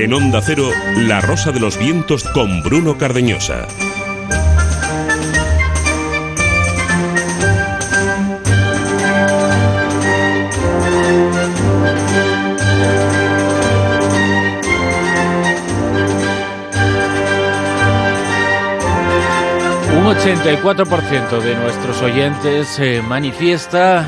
[0.00, 3.66] En Onda Cero, La Rosa de los Vientos con Bruno Cardeñosa.
[19.96, 24.06] Un 84% de nuestros oyentes se manifiesta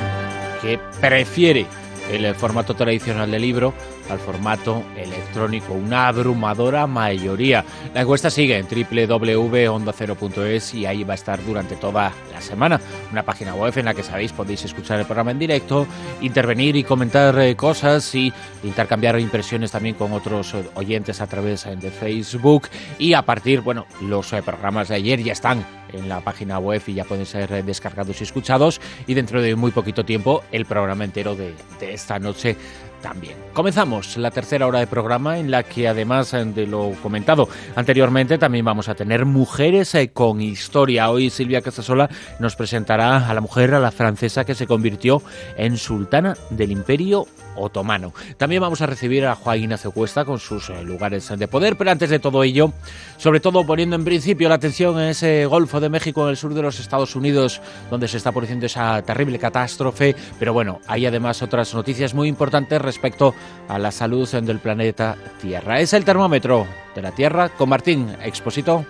[0.63, 1.67] que prefiere
[2.13, 3.75] el formato tradicional del libro
[4.11, 7.65] al formato electrónico, una abrumadora mayoría.
[7.95, 12.81] La encuesta sigue en www.ondacero.es y ahí va a estar durante toda la semana.
[13.13, 15.87] Una página web en la que sabéis podéis escuchar el programa en directo,
[16.21, 21.67] intervenir y comentar eh, cosas y intercambiar impresiones también con otros eh, oyentes a través
[21.67, 26.21] eh, de Facebook y a partir, bueno, los programas de ayer ya están en la
[26.21, 30.43] página web y ya pueden ser descargados y escuchados y dentro de muy poquito tiempo
[30.53, 32.57] el programa entero de, de esta noche
[33.03, 33.35] también.
[33.53, 38.65] Comenzamos la tercera hora de programa en la que además de lo comentado anteriormente también
[38.65, 41.11] vamos a tener mujeres eh, con historia.
[41.11, 45.23] Hoy Silvia Casasola nos presentará a la mujer, a la francesa que se convirtió
[45.57, 47.27] en sultana del imperio
[47.61, 48.13] otomano.
[48.37, 51.91] También vamos a recibir a Juan Ignacio Cuesta con sus eh, lugares de poder, pero
[51.91, 52.73] antes de todo ello,
[53.17, 56.55] sobre todo poniendo en principio la atención en ese Golfo de México en el sur
[56.55, 61.43] de los Estados Unidos, donde se está produciendo esa terrible catástrofe, pero bueno, hay además
[61.43, 63.35] otras noticias muy importantes respecto
[63.69, 65.81] a la salud del planeta Tierra.
[65.81, 68.85] Es el termómetro de la Tierra con Martín Exposito.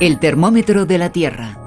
[0.00, 1.65] El termómetro de la Tierra.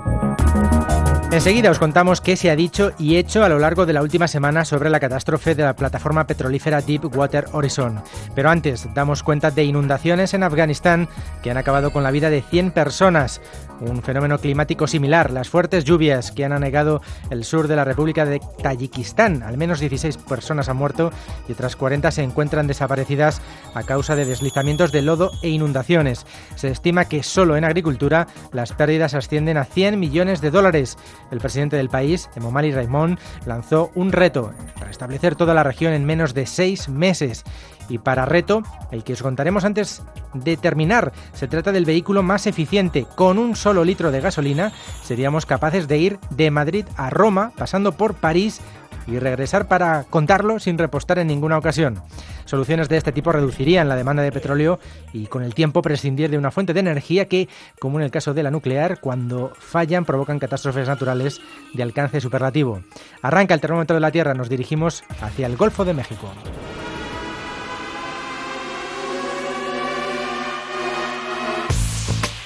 [1.39, 4.27] Enseguida os contamos qué se ha dicho y hecho a lo largo de la última
[4.27, 8.01] semana sobre la catástrofe de la plataforma petrolífera Deepwater Horizon.
[8.35, 11.07] Pero antes damos cuenta de inundaciones en Afganistán
[11.41, 13.39] que han acabado con la vida de 100 personas.
[13.79, 18.25] Un fenómeno climático similar, las fuertes lluvias que han anegado el sur de la República
[18.25, 19.41] de Tayikistán.
[19.41, 21.13] Al menos 16 personas han muerto
[21.47, 23.41] y otras 40 se encuentran desaparecidas
[23.73, 26.25] a causa de deslizamientos de lodo e inundaciones.
[26.55, 30.97] Se estima que solo en agricultura las pérdidas ascienden a 100 millones de dólares.
[31.31, 36.33] El presidente del país, Emomali Raimond, lanzó un reto, restablecer toda la región en menos
[36.33, 37.43] de seis meses.
[37.89, 40.03] Y para reto, el que os contaremos antes
[40.33, 43.05] de terminar, se trata del vehículo más eficiente.
[43.15, 44.71] Con un solo litro de gasolina
[45.03, 48.61] seríamos capaces de ir de Madrid a Roma, pasando por París
[49.11, 52.01] y regresar para contarlo sin repostar en ninguna ocasión.
[52.45, 54.79] Soluciones de este tipo reducirían la demanda de petróleo
[55.13, 57.47] y con el tiempo prescindir de una fuente de energía que,
[57.79, 61.41] como en el caso de la nuclear, cuando fallan provocan catástrofes naturales
[61.73, 62.81] de alcance superlativo.
[63.21, 66.31] Arranca el termómetro de la Tierra, nos dirigimos hacia el Golfo de México.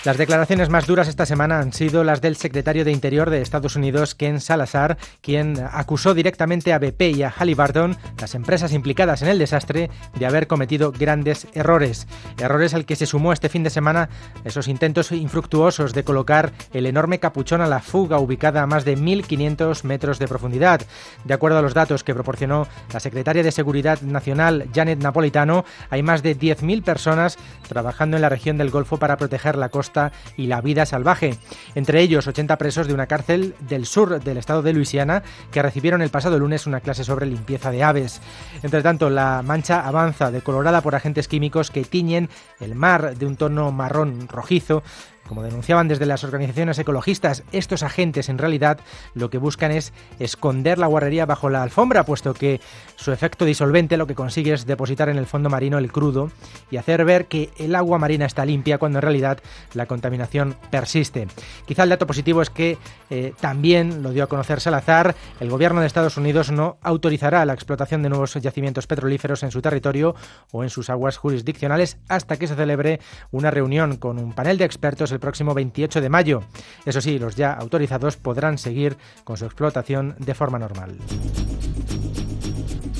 [0.03, 3.77] Las declaraciones más duras esta semana han sido las del secretario de Interior de Estados
[3.77, 9.29] Unidos, Ken Salazar, quien acusó directamente a BP y a Halliburton, las empresas implicadas en
[9.29, 12.05] el desastre, de haber cometido grandes errores.
[12.37, 14.09] Errores al que se sumó este fin de semana
[14.43, 18.97] esos intentos infructuosos de colocar el enorme capuchón a la fuga ubicada a más de
[18.97, 20.81] 1.500 metros de profundidad.
[21.23, 26.03] De acuerdo a los datos que proporcionó la secretaria de Seguridad Nacional, Janet Napolitano, hay
[26.03, 27.37] más de 10.000 personas
[27.69, 29.92] trabajando en la región del Golfo para proteger la costa
[30.37, 31.37] y la vida salvaje.
[31.75, 36.01] Entre ellos, 80 presos de una cárcel del sur del estado de Luisiana que recibieron
[36.01, 38.21] el pasado lunes una clase sobre limpieza de aves.
[38.61, 43.35] Entre tanto, la mancha avanza, decolorada por agentes químicos que tiñen el mar de un
[43.35, 44.83] tono marrón rojizo
[45.27, 48.79] como denunciaban desde las organizaciones ecologistas, estos agentes en realidad
[49.13, 52.59] lo que buscan es esconder la guarrería bajo la alfombra, puesto que
[52.95, 56.31] su efecto disolvente lo que consigue es depositar en el fondo marino el crudo
[56.69, 59.39] y hacer ver que el agua marina está limpia cuando en realidad
[59.73, 61.27] la contaminación persiste.
[61.65, 62.77] Quizá el dato positivo es que
[63.09, 67.53] eh, también lo dio a conocer Salazar, el gobierno de Estados Unidos no autorizará la
[67.53, 70.15] explotación de nuevos yacimientos petrolíferos en su territorio
[70.51, 72.99] o en sus aguas jurisdiccionales hasta que se celebre
[73.31, 76.43] una reunión con un panel de expertos el próximo 28 de mayo.
[76.85, 80.97] Eso sí, los ya autorizados podrán seguir con su explotación de forma normal.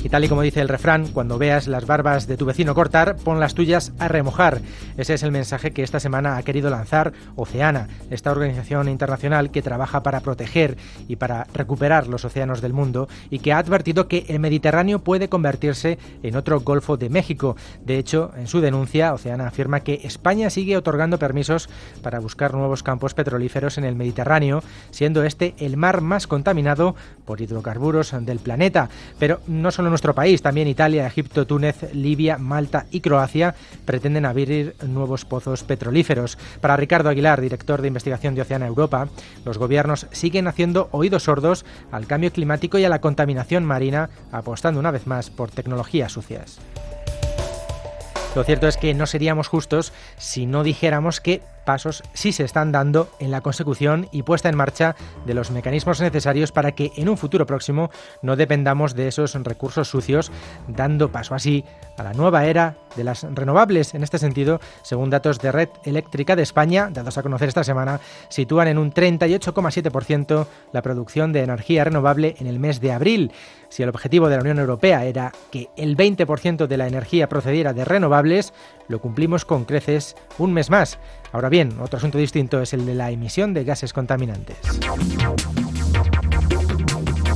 [0.04, 3.16] Y tal y como dice el refrán, cuando veas las barbas de tu vecino cortar,
[3.16, 4.60] pon las tuyas a remojar.
[4.98, 9.62] Ese es el mensaje que esta semana ha querido lanzar Oceana, esta organización internacional que
[9.62, 10.76] trabaja para proteger
[11.08, 15.30] y para recuperar los océanos del mundo y que ha advertido que el Mediterráneo puede
[15.30, 17.56] convertirse en otro Golfo de México.
[17.82, 21.70] De hecho, en su denuncia, Oceana afirma que España sigue otorgando permisos
[22.02, 27.40] para buscar nuevos campos petrolíferos en el Mediterráneo, siendo este el mar más contaminado por
[27.40, 28.90] hidrocarburos del planeta.
[29.18, 33.54] Pero no solo nuestro país, también Italia, Egipto, Túnez, Libia, Malta y Croacia
[33.84, 36.36] pretenden abrir nuevos pozos petrolíferos.
[36.60, 39.08] Para Ricardo Aguilar, director de investigación de Oceana Europa,
[39.44, 44.80] los gobiernos siguen haciendo oídos sordos al cambio climático y a la contaminación marina, apostando
[44.80, 46.58] una vez más por tecnologías sucias.
[48.34, 52.72] Lo cierto es que no seríamos justos si no dijéramos que pasos sí se están
[52.72, 54.96] dando en la consecución y puesta en marcha
[55.26, 57.90] de los mecanismos necesarios para que en un futuro próximo
[58.22, 60.30] no dependamos de esos recursos sucios,
[60.68, 61.64] dando paso así
[61.96, 63.94] a la nueva era de las renovables.
[63.94, 68.00] En este sentido, según datos de Red Eléctrica de España, dados a conocer esta semana,
[68.28, 73.32] sitúan en un 38,7% la producción de energía renovable en el mes de abril.
[73.68, 77.72] Si el objetivo de la Unión Europea era que el 20% de la energía procediera
[77.72, 78.52] de renovables,
[78.88, 80.98] lo cumplimos con creces un mes más.
[81.34, 84.56] Ahora bien, otro asunto distinto es el de la emisión de gases contaminantes.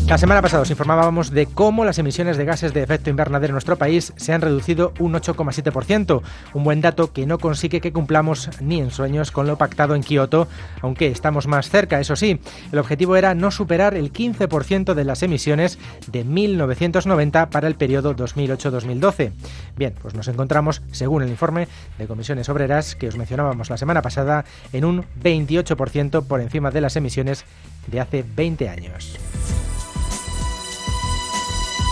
[0.08, 3.56] La semana pasada os informábamos de cómo las emisiones de gases de efecto invernadero en
[3.56, 6.22] nuestro país se han reducido un 8,7%,
[6.54, 10.02] un buen dato que no consigue que cumplamos ni en sueños con lo pactado en
[10.02, 10.48] Kioto,
[10.80, 12.40] aunque estamos más cerca, eso sí.
[12.72, 18.16] El objetivo era no superar el 15% de las emisiones de 1990 para el periodo
[18.16, 19.32] 2008-2012.
[19.76, 21.68] Bien, pues nos encontramos, según el informe
[21.98, 26.80] de comisiones obreras que os mencionábamos la semana pasada, en un 28% por encima de
[26.80, 27.44] las emisiones
[27.88, 29.18] de hace 20 años.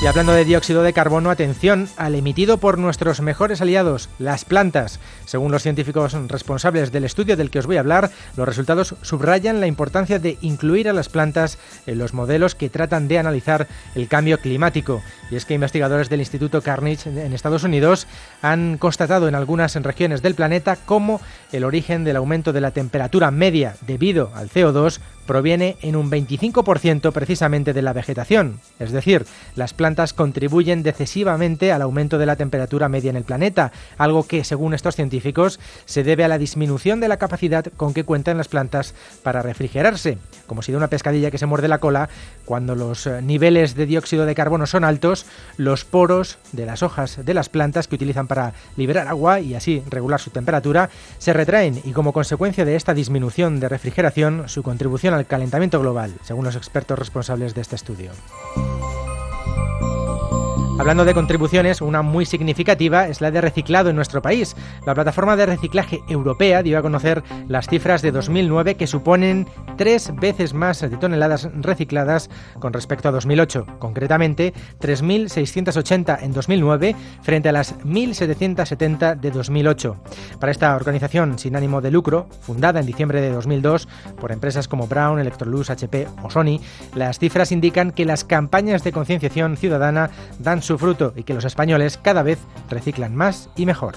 [0.03, 5.01] Y hablando de dióxido de carbono, atención al emitido por nuestros mejores aliados, las plantas.
[5.25, 9.59] Según los científicos responsables del estudio del que os voy a hablar, los resultados subrayan
[9.59, 14.07] la importancia de incluir a las plantas en los modelos que tratan de analizar el
[14.07, 15.03] cambio climático.
[15.31, 18.07] Y es que investigadores del Instituto Carnegie en Estados Unidos
[18.43, 21.23] han constatado en algunas regiones del planeta cómo
[21.53, 27.13] el origen del aumento de la temperatura media debido al CO2 proviene en un 25%
[27.13, 32.89] precisamente de la vegetación, es decir, las plantas contribuyen decisivamente al aumento de la temperatura
[32.89, 37.09] media en el planeta, algo que, según estos científicos, se debe a la disminución de
[37.09, 41.39] la capacidad con que cuentan las plantas para refrigerarse, como si de una pescadilla que
[41.39, 42.09] se muerde la cola,
[42.45, 45.27] cuando los eh, niveles de dióxido de carbono son altos,
[45.57, 49.83] los poros de las hojas de las plantas que utilizan para liberar agua y así
[49.89, 55.15] regular su temperatura se retraen y como consecuencia de esta disminución de refrigeración, su contribución
[55.17, 58.13] al calentamiento global, según los expertos responsables de este estudio.
[60.79, 64.55] Hablando de contribuciones, una muy significativa es la de reciclado en nuestro país.
[64.85, 70.15] La plataforma de reciclaje europea dio a conocer las cifras de 2009 que suponen tres
[70.15, 72.29] veces más de toneladas recicladas
[72.61, 73.67] con respecto a 2008.
[73.79, 79.97] Concretamente, 3.680 en 2009 frente a las 1.770 de 2008.
[80.39, 83.89] Para esta organización sin ánimo de lucro, fundada en diciembre de 2002
[84.21, 86.61] por empresas como Brown, Electrolux, HP o Sony,
[86.95, 91.45] las cifras indican que las campañas de concienciación ciudadana dan su fruto y que los
[91.45, 93.95] españoles cada vez reciclan más y mejor.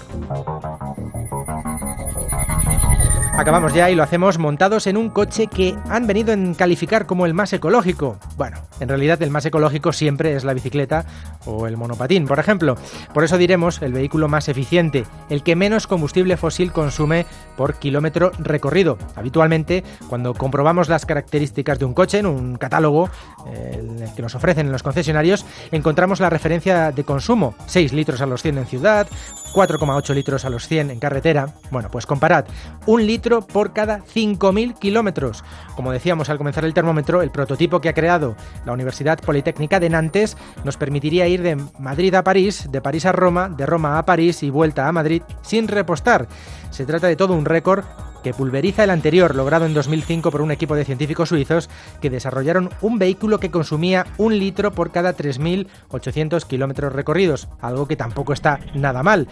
[3.32, 7.24] Acabamos ya y lo hacemos montados en un coche que han venido en calificar como
[7.24, 8.18] el más ecológico.
[8.36, 11.06] Bueno, en realidad el más ecológico siempre es la bicicleta
[11.46, 12.76] o el monopatín, por ejemplo.
[13.14, 17.24] Por eso diremos el vehículo más eficiente, el que menos combustible fósil consume
[17.56, 18.98] por kilómetro recorrido.
[19.16, 23.08] Habitualmente, cuando comprobamos las características de un coche en un catálogo
[23.46, 28.26] eh, que nos ofrecen en los concesionarios, encontramos la referencia de consumo, 6 litros a
[28.26, 29.06] los 100 en ciudad,
[29.52, 31.54] 4,8 litros a los 100 en carretera.
[31.70, 32.44] Bueno, pues comparad,
[32.86, 35.44] un litro por cada 5.000 kilómetros.
[35.76, 39.90] Como decíamos al comenzar el termómetro, el prototipo que ha creado la Universidad Politécnica de
[39.90, 44.04] Nantes nos permitiría ir de Madrid a París, de París a Roma, de Roma a
[44.04, 46.28] París y vuelta a Madrid sin repostar.
[46.70, 47.84] Se trata de todo un récord
[48.22, 51.68] que pulveriza el anterior, logrado en 2005 por un equipo de científicos suizos
[52.00, 57.96] que desarrollaron un vehículo que consumía un litro por cada 3.800 kilómetros recorridos, algo que
[57.96, 59.28] tampoco está nada mal.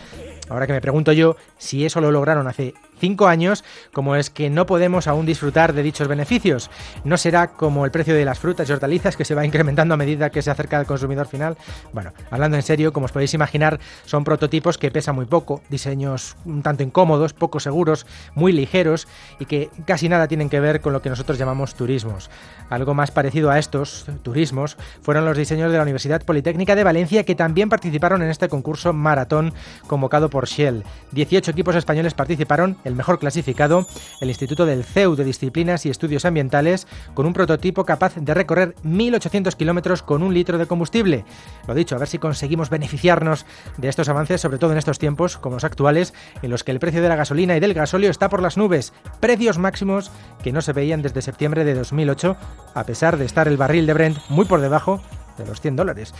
[0.48, 4.50] Ahora que me pregunto yo si eso lo lograron hace cinco años, como es que
[4.50, 6.70] no podemos aún disfrutar de dichos beneficios.
[7.04, 9.96] No será como el precio de las frutas y hortalizas que se va incrementando a
[9.96, 11.56] medida que se acerca al consumidor final.
[11.92, 16.36] Bueno, hablando en serio, como os podéis imaginar, son prototipos que pesan muy poco, diseños
[16.44, 20.92] un tanto incómodos, poco seguros, muy ligeros y que casi nada tienen que ver con
[20.92, 22.30] lo que nosotros llamamos turismos.
[22.70, 27.24] Algo más parecido a estos turismos fueron los diseños de la Universidad Politécnica de Valencia
[27.24, 29.54] que también participaron en este concurso maratón
[29.86, 30.84] convocado por Shell.
[31.12, 33.86] 18 equipos españoles participaron el mejor clasificado,
[34.20, 38.74] el Instituto del CEU de Disciplinas y Estudios Ambientales, con un prototipo capaz de recorrer
[38.84, 41.24] 1.800 kilómetros con un litro de combustible.
[41.66, 45.36] Lo dicho, a ver si conseguimos beneficiarnos de estos avances, sobre todo en estos tiempos
[45.36, 48.28] como los actuales, en los que el precio de la gasolina y del gasóleo está
[48.28, 50.10] por las nubes, precios máximos
[50.42, 52.36] que no se veían desde septiembre de 2008,
[52.74, 55.02] a pesar de estar el barril de Brent muy por debajo
[55.38, 56.14] de los 100 dólares.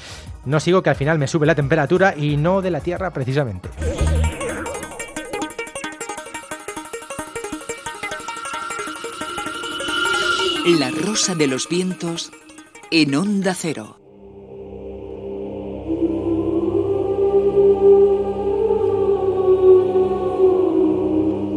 [0.45, 3.69] No sigo que al final me sube la temperatura y no de la Tierra precisamente.
[10.67, 12.31] La rosa de los vientos
[12.91, 13.99] en onda cero.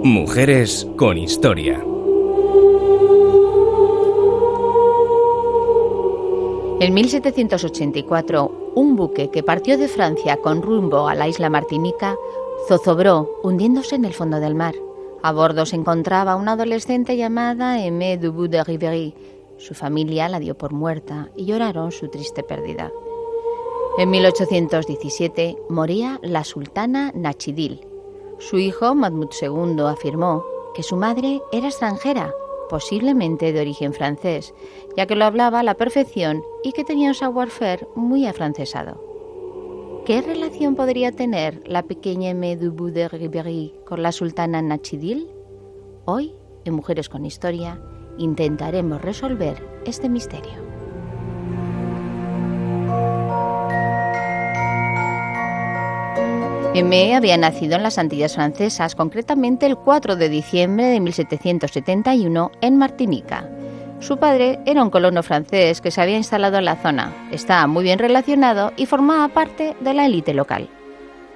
[0.03, 1.90] Mujeres con historia.
[6.81, 12.15] En 1784, un buque que partió de Francia con rumbo a la isla Martinica
[12.67, 14.73] zozobró, hundiéndose en el fondo del mar.
[15.21, 19.13] A bordo se encontraba una adolescente llamada Aimée Dubout de Rivery.
[19.59, 22.91] Su familia la dio por muerta y lloraron su triste pérdida.
[23.99, 27.85] En 1817 moría la sultana Nachidil,
[28.39, 32.33] su hijo, Mahmoud II, afirmó que su madre era extranjera,
[32.71, 34.53] posiblemente de origen francés,
[34.95, 40.01] ya que lo hablaba a la perfección y que tenía un savoir-faire muy afrancesado.
[40.05, 45.27] ¿Qué relación podría tener la pequeña Medubu de Ribéry con la sultana Nachidil?
[46.05, 47.77] Hoy, en Mujeres con Historia,
[48.17, 50.70] intentaremos resolver este misterio.
[56.73, 57.15] M.
[57.15, 63.45] había nacido en las Antillas Francesas, concretamente el 4 de diciembre de 1771 en Martinica.
[63.99, 67.83] Su padre era un colono francés que se había instalado en la zona, estaba muy
[67.83, 70.69] bien relacionado y formaba parte de la élite local.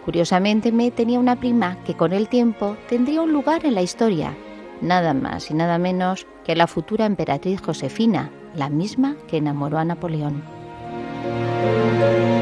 [0.06, 4.38] Curiosamente, Me tenía una prima que con el tiempo tendría un lugar en la historia,
[4.80, 9.86] nada más y nada menos que la futura emperatriz Josefina, la misma que enamoró a
[9.86, 10.44] Napoleón.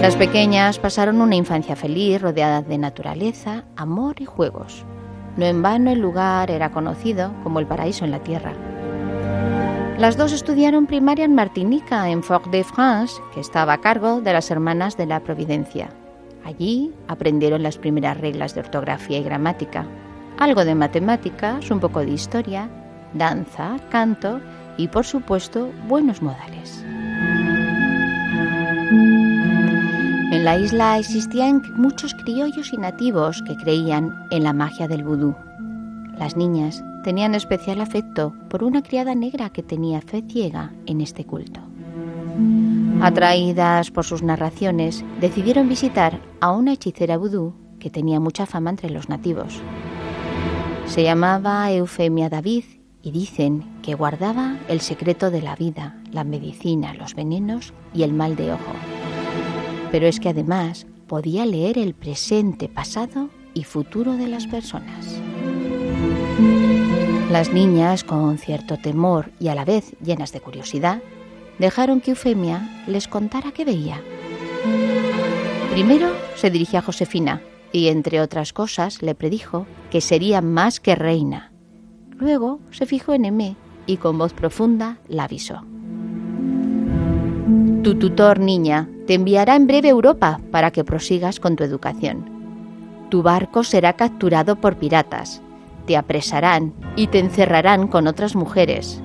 [0.04, 4.84] Las pequeñas pasaron una infancia feliz rodeada de naturaleza, amor y juegos.
[5.38, 8.52] No en vano el lugar era conocido como el paraíso en la tierra.
[9.98, 14.98] Las dos estudiaron primaria en Martinica, en Fort-de-France, que estaba a cargo de las hermanas
[14.98, 15.88] de la Providencia.
[16.44, 19.86] Allí aprendieron las primeras reglas de ortografía y gramática,
[20.38, 22.70] algo de matemáticas, un poco de historia,
[23.14, 24.42] danza, canto
[24.76, 26.84] y, por supuesto, buenos modales.
[30.44, 35.34] En la isla existían muchos criollos y nativos que creían en la magia del vudú.
[36.18, 41.24] Las niñas tenían especial afecto por una criada negra que tenía fe ciega en este
[41.24, 41.62] culto.
[43.02, 48.90] Atraídas por sus narraciones, decidieron visitar a una hechicera vudú que tenía mucha fama entre
[48.90, 49.62] los nativos.
[50.88, 52.66] Se llamaba Eufemia David
[53.02, 58.12] y dicen que guardaba el secreto de la vida, la medicina, los venenos y el
[58.12, 58.74] mal de ojo
[59.94, 65.22] pero es que además podía leer el presente, pasado y futuro de las personas.
[67.30, 71.04] Las niñas, con cierto temor y a la vez llenas de curiosidad,
[71.60, 74.02] dejaron que Eufemia les contara qué veía.
[75.74, 76.08] Primero
[76.38, 81.52] se dirigió a Josefina y, entre otras cosas, le predijo que sería más que reina.
[82.18, 85.64] Luego se fijó en Emé y con voz profunda la avisó.
[87.84, 92.30] Tu tutor, niña, te enviará en breve a Europa para que prosigas con tu educación.
[93.10, 95.42] Tu barco será capturado por piratas,
[95.86, 99.02] te apresarán y te encerrarán con otras mujeres.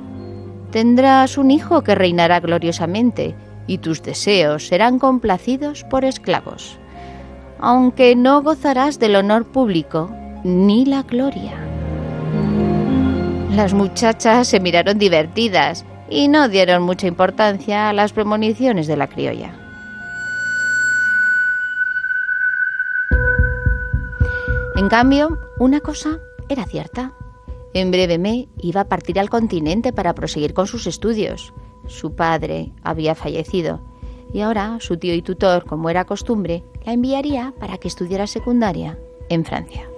[0.71, 3.35] Tendrás un hijo que reinará gloriosamente
[3.67, 6.78] y tus deseos serán complacidos por esclavos,
[7.59, 10.11] aunque no gozarás del honor público
[10.45, 11.55] ni la gloria.
[13.55, 19.09] Las muchachas se miraron divertidas y no dieron mucha importancia a las premoniciones de la
[19.09, 19.67] criolla.
[24.78, 27.12] En cambio, una cosa era cierta.
[27.75, 31.52] En breve me iba a partir al continente para proseguir con sus estudios.
[31.88, 33.80] Su padre había fallecido
[34.32, 38.97] y ahora su tío y tutor, como era costumbre, la enviaría para que estudiara secundaria
[39.28, 39.90] en Francia.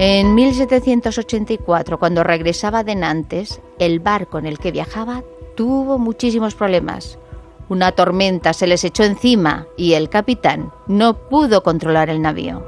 [0.00, 5.22] En 1784, cuando regresaba de Nantes, el barco en el que viajaba
[5.54, 7.20] tuvo muchísimos problemas.
[7.68, 12.64] Una tormenta se les echó encima y el capitán no pudo controlar el navío.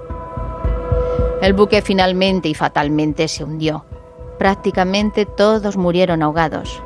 [1.40, 3.84] El buque finalmente y fatalmente se hundió.
[4.38, 6.82] Prácticamente todos murieron ahogados.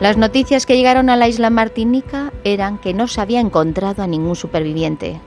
[0.00, 4.08] Las noticias que llegaron a la isla Martinica eran que no se había encontrado a
[4.08, 5.20] ningún superviviente.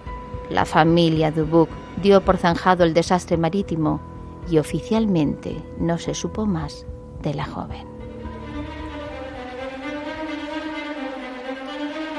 [0.50, 1.70] La familia Dubuc
[2.02, 4.02] dio por zanjado el desastre marítimo
[4.50, 6.86] y oficialmente no se supo más
[7.22, 7.91] de la joven.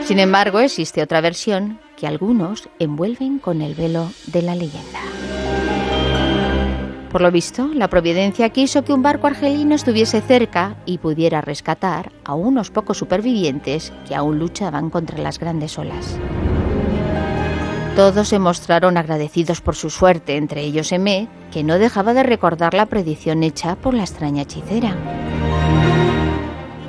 [0.05, 4.99] Sin embargo, existe otra versión que algunos envuelven con el velo de la leyenda.
[7.11, 12.11] Por lo visto, la providencia quiso que un barco argelino estuviese cerca y pudiera rescatar
[12.25, 16.19] a unos pocos supervivientes que aún luchaban contra las grandes olas.
[17.95, 22.73] Todos se mostraron agradecidos por su suerte, entre ellos Emé, que no dejaba de recordar
[22.73, 24.97] la predicción hecha por la extraña hechicera.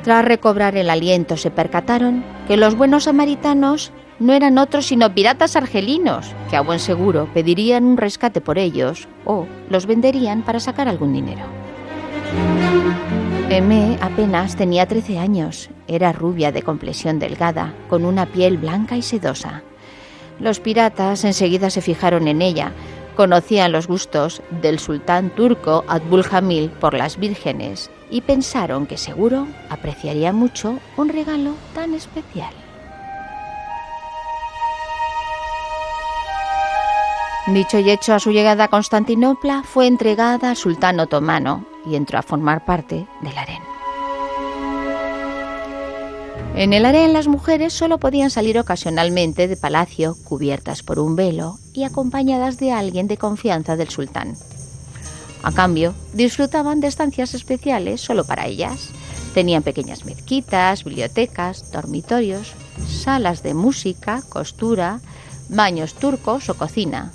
[0.04, 5.56] Tras recobrar el aliento, se percataron que los buenos samaritanos no eran otros sino piratas
[5.56, 10.88] argelinos, que a buen seguro pedirían un rescate por ellos o los venderían para sacar
[10.88, 11.44] algún dinero.
[13.50, 19.02] Emé apenas tenía 13 años, era rubia de complexión delgada, con una piel blanca y
[19.02, 19.62] sedosa.
[20.40, 22.72] Los piratas enseguida se fijaron en ella,
[23.16, 29.48] conocían los gustos del sultán turco Abdul Hamil por las vírgenes y pensaron que seguro
[29.70, 32.54] apreciaría mucho un regalo tan especial.
[37.48, 42.18] Dicho y hecho, a su llegada a Constantinopla fue entregada al sultán otomano y entró
[42.20, 43.73] a formar parte del harén.
[46.56, 51.58] En el harén las mujeres solo podían salir ocasionalmente de palacio cubiertas por un velo
[51.74, 54.38] y acompañadas de alguien de confianza del sultán.
[55.42, 58.90] A cambio, disfrutaban de estancias especiales solo para ellas.
[59.34, 62.54] Tenían pequeñas mezquitas, bibliotecas, dormitorios,
[62.88, 65.02] salas de música, costura,
[65.50, 67.12] baños turcos o cocina.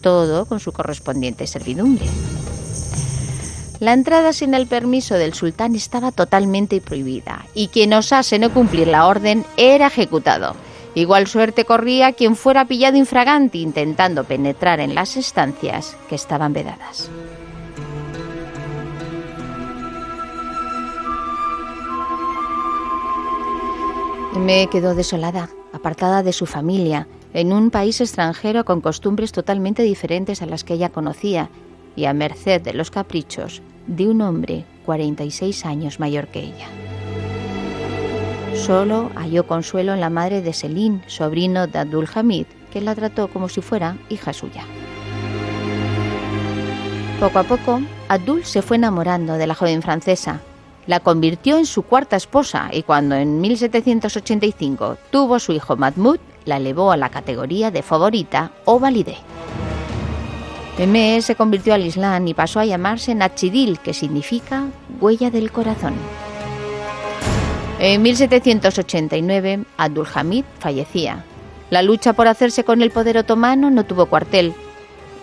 [0.00, 2.06] Todo con su correspondiente servidumbre.
[3.80, 8.88] La entrada sin el permiso del sultán estaba totalmente prohibida y quien osase no cumplir
[8.88, 10.56] la orden era ejecutado.
[10.96, 17.08] Igual suerte corría quien fuera pillado infragante intentando penetrar en las estancias que estaban vedadas.
[24.36, 30.42] Me quedó desolada, apartada de su familia, en un país extranjero con costumbres totalmente diferentes
[30.42, 31.48] a las que ella conocía
[31.96, 36.68] y a merced de los caprichos de un hombre 46 años mayor que ella.
[38.54, 43.28] Solo halló consuelo en la madre de Selim, sobrino de Abdul Hamid, que la trató
[43.28, 44.64] como si fuera hija suya.
[47.20, 50.40] Poco a poco, Abdul se fue enamorando de la joven francesa,
[50.86, 56.56] la convirtió en su cuarta esposa y cuando en 1785 tuvo su hijo Mahmoud, la
[56.56, 59.18] elevó a la categoría de favorita o validé.
[60.86, 64.66] Mehmed se convirtió al Islam y pasó a llamarse Nachidil, que significa
[65.00, 65.94] huella del corazón.
[67.80, 71.24] En 1789, Abdul Hamid fallecía.
[71.70, 74.54] La lucha por hacerse con el poder otomano no tuvo cuartel.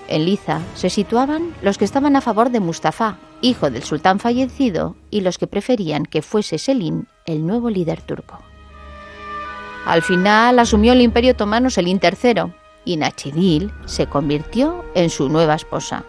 [0.07, 4.95] En Liza se situaban los que estaban a favor de Mustafa, hijo del sultán fallecido,
[5.09, 8.39] y los que preferían que fuese Selim el nuevo líder turco.
[9.85, 12.53] Al final asumió el imperio otomano Selim III,
[12.85, 16.03] y Nachidil se convirtió en su nueva esposa.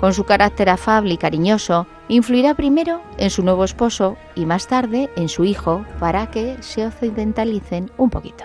[0.00, 5.10] Con su carácter afable y cariñoso, influirá primero en su nuevo esposo y más tarde
[5.14, 8.44] en su hijo para que se occidentalicen un poquito.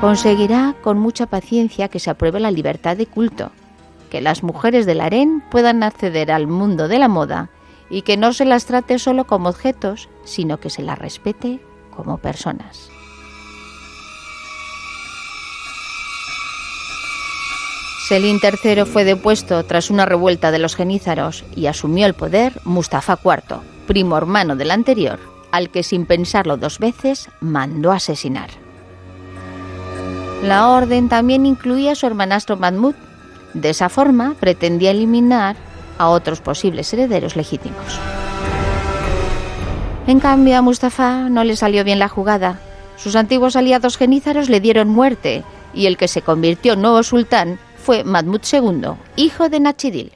[0.00, 3.50] Conseguirá con mucha paciencia que se apruebe la libertad de culto,
[4.08, 7.50] que las mujeres del harén puedan acceder al mundo de la moda
[7.90, 12.18] y que no se las trate solo como objetos, sino que se las respete como
[12.18, 12.91] personas.
[18.08, 23.16] Selim III fue depuesto tras una revuelta de los genízaros y asumió el poder Mustafa
[23.24, 25.20] IV, primo hermano del anterior,
[25.52, 28.50] al que sin pensarlo dos veces mandó asesinar.
[30.42, 32.96] La orden también incluía a su hermanastro Mahmud.
[33.54, 35.54] De esa forma pretendía eliminar
[35.96, 38.00] a otros posibles herederos legítimos.
[40.08, 42.58] En cambio, a Mustafa no le salió bien la jugada.
[42.96, 47.60] Sus antiguos aliados genízaros le dieron muerte y el que se convirtió en nuevo sultán
[47.82, 50.12] fue Mahmud II, hijo de Nachidil.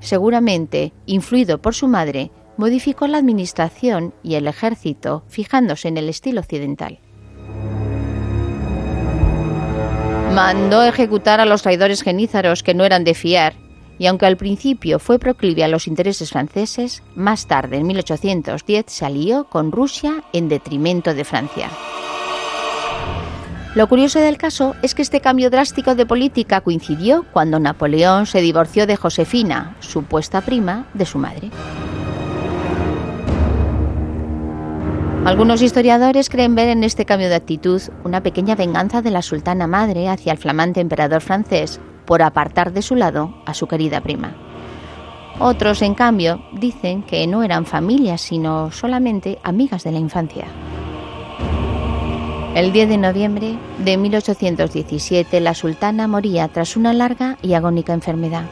[0.00, 6.40] Seguramente, influido por su madre, modificó la administración y el ejército fijándose en el estilo
[6.40, 6.98] occidental.
[10.34, 13.54] Mandó ejecutar a los traidores genízaros que no eran de fiar,
[13.96, 19.04] y aunque al principio fue proclive a los intereses franceses, más tarde, en 1810, se
[19.04, 21.70] alió con Rusia en detrimento de Francia.
[23.74, 28.40] Lo curioso del caso es que este cambio drástico de política coincidió cuando Napoleón se
[28.40, 31.50] divorció de Josefina, supuesta prima de su madre.
[35.24, 39.66] Algunos historiadores creen ver en este cambio de actitud una pequeña venganza de la sultana
[39.66, 44.36] madre hacia el flamante emperador francés por apartar de su lado a su querida prima.
[45.40, 50.46] Otros, en cambio, dicen que no eran familias, sino solamente amigas de la infancia.
[52.54, 58.44] El 10 de noviembre de 1817 la sultana moría tras una larga y agónica enfermedad.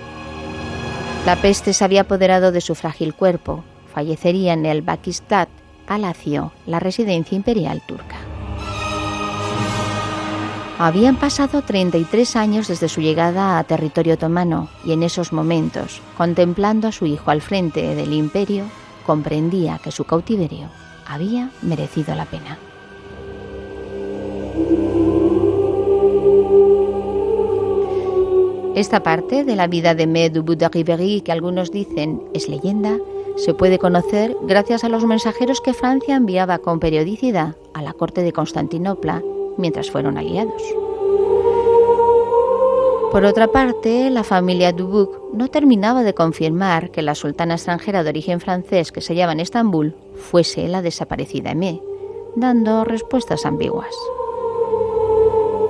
[1.25, 3.63] La peste se había apoderado de su frágil cuerpo.
[3.95, 5.49] Fallecería en el Bakistat
[5.87, 8.17] Palacio, la residencia imperial turca.
[10.81, 16.89] Habían pasado 33 años desde su llegada a territorio otomano y en esos momentos, contemplando
[16.89, 18.65] a su hijo al frente del imperio,
[19.07, 20.67] comprendía que su cautiverio
[21.07, 22.59] había merecido la pena.
[28.75, 30.37] Esta parte de la vida de Med
[30.73, 32.99] Ribéry, que algunos dicen es leyenda,
[33.37, 38.23] se puede conocer gracias a los mensajeros que Francia enviaba con periodicidad a la corte
[38.23, 39.23] de Constantinopla
[39.57, 40.63] mientras fueron aliados.
[43.13, 48.09] Por otra parte, la familia Dubuc no terminaba de confirmar que la sultana extranjera de
[48.09, 51.83] origen francés que se hallaba en Estambul fuese la desaparecida Aimé,
[52.37, 53.95] dando respuestas ambiguas.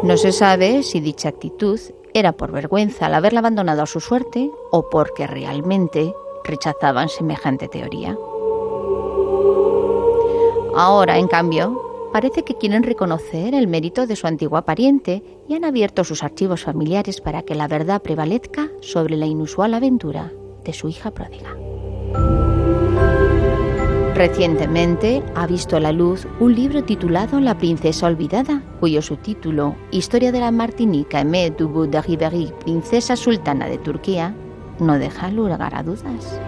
[0.02, 1.78] No se sabe si dicha actitud
[2.12, 6.12] era por vergüenza al haberla abandonado a su suerte o porque realmente
[6.42, 8.18] rechazaban semejante teoría.
[10.74, 15.64] Ahora, en cambio, parece que quieren reconocer el mérito de su antigua pariente y han
[15.64, 20.32] abierto sus archivos familiares para que la verdad prevalezca sobre la inusual aventura
[20.64, 21.56] de su hija pródiga.
[24.14, 30.30] Recientemente ha visto a la luz un libro titulado La princesa olvidada, cuyo subtítulo Historia
[30.30, 34.34] de la Martinica Aimée du de Ribéry, princesa sultana de Turquía,
[34.78, 36.40] no deja lugar a dudas.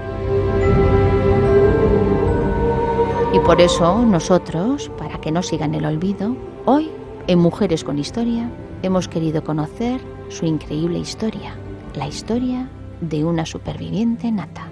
[3.33, 6.91] Y por eso nosotros, para que no sigan el olvido, hoy,
[7.29, 8.51] en Mujeres con Historia,
[8.83, 11.57] hemos querido conocer su increíble historia,
[11.95, 12.69] la historia
[13.01, 14.69] de una superviviente nata.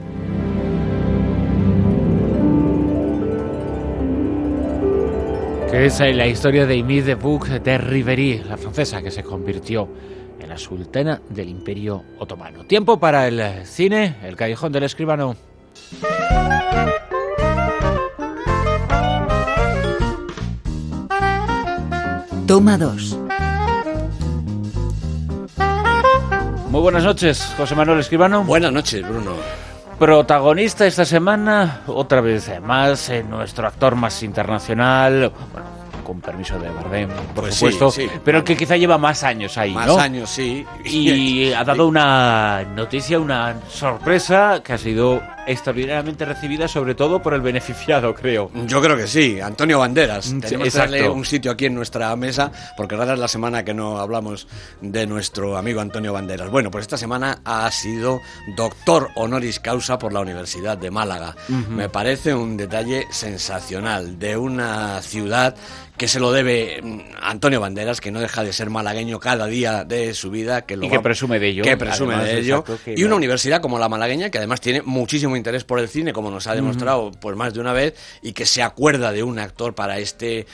[5.73, 9.89] Que es la historia de Amy de Bouc de Rivery, la francesa que se convirtió
[10.39, 12.67] en la sultana del Imperio Otomano.
[12.67, 15.35] Tiempo para el cine, El Callejón del Escribano.
[22.47, 23.19] Toma 2.
[26.69, 28.45] Muy buenas noches, José Manuel Escribano.
[28.45, 29.37] Buenas noches, Bruno.
[30.07, 35.69] Protagonista esta semana, otra vez más, en nuestro actor más internacional, bueno,
[36.03, 38.11] con permiso de Bardem, por Pues sí, supuesto, sí.
[38.25, 39.97] pero el que quizá lleva más años ahí, Más ¿no?
[39.99, 40.67] años, sí.
[40.85, 47.35] Y ha dado una noticia, una sorpresa que ha sido extraordinariamente recibida, sobre todo por
[47.35, 48.51] el beneficiado, creo.
[48.67, 50.27] Yo creo que sí, Antonio Banderas.
[50.27, 53.65] Sí, Tenemos que darle un sitio aquí en nuestra mesa, porque rara es la semana
[53.65, 54.47] que no hablamos
[54.81, 56.51] de nuestro amigo Antonio Banderas.
[56.51, 58.21] Bueno, pues esta semana ha sido
[58.57, 61.35] doctor honoris causa por la Universidad de Málaga.
[61.71, 65.55] Me parece un detalle sensacional de una ciudad
[65.97, 69.47] que se lo debe mm, a Antonio Banderas, que no deja de ser malagueño cada
[69.47, 70.63] día de su vida.
[70.63, 72.59] Que lo Y que presume de ello, Que presume además, de ello.
[72.67, 76.13] exacto, y una universidad como la malagueña, que además tiene muchísimo interés por el cine,
[76.13, 79.39] como nos ha demostrado pues más de una vez, y que se acuerda de un
[79.39, 80.47] actor para este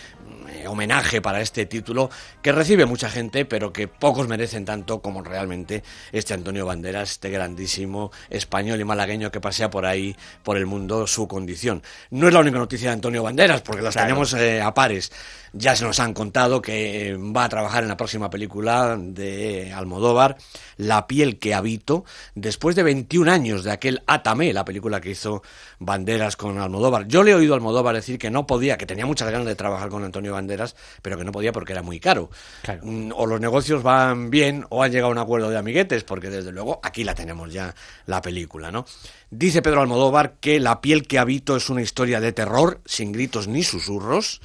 [0.67, 2.11] homenaje, para este título,
[2.43, 7.31] que recibe mucha gente, pero que pocos merecen tanto como realmente este Antonio Banderas, este
[7.31, 11.83] grandísimo español y malagueño que pasea por ahí, por el mundo, su condición.
[12.11, 14.09] No es la única noticia de Antonio Banderas, porque las Claro.
[14.09, 15.11] tenemos eh, a pares.
[15.55, 19.73] Ya se nos han contado que eh, va a trabajar en la próxima película de
[19.73, 20.37] Almodóvar,
[20.77, 25.43] La piel que habito, después de 21 años de aquel Atame, la película que hizo
[25.79, 27.07] Banderas con Almodóvar.
[27.09, 29.55] Yo le he oído a Almodóvar decir que no podía, que tenía muchas ganas de
[29.55, 32.31] trabajar con Antonio Banderas, pero que no podía porque era muy caro.
[32.63, 32.81] Claro.
[32.85, 36.31] Mm, O los negocios van bien o han llegado a un acuerdo de amiguetes, porque
[36.31, 37.75] desde luego aquí la tenemos ya
[38.07, 38.85] la película, ¿no?
[39.31, 43.49] Dice Pedro Almodóvar que La piel que habito es una historia de terror, sin gritos
[43.49, 44.41] ni susurros.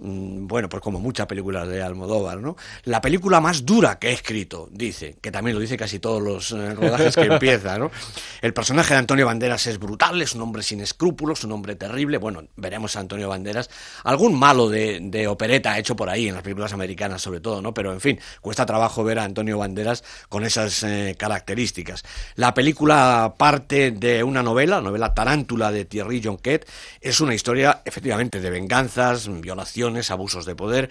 [0.00, 2.56] Mm, Bueno, pues como muchas películas de Almodóvar, ¿no?
[2.84, 6.52] La película más dura que he escrito, dice, que también lo dice casi todos los
[6.52, 7.90] eh, rodajes que empieza, ¿no?
[8.40, 12.18] El personaje de Antonio Banderas es brutal, es un hombre sin escrúpulos, un hombre terrible.
[12.18, 13.68] Bueno, veremos a Antonio Banderas.
[14.04, 17.74] Algún malo de, de opereta hecho por ahí, en las películas americanas sobre todo, ¿no?
[17.74, 22.04] Pero en fin, cuesta trabajo ver a Antonio Banderas con esas eh, características.
[22.36, 26.66] La película parte de una novela, novela Tarántula de Thierry Jonquet.
[27.00, 30.88] Es una historia, efectivamente, de venganzas, violaciones, abusos de poder.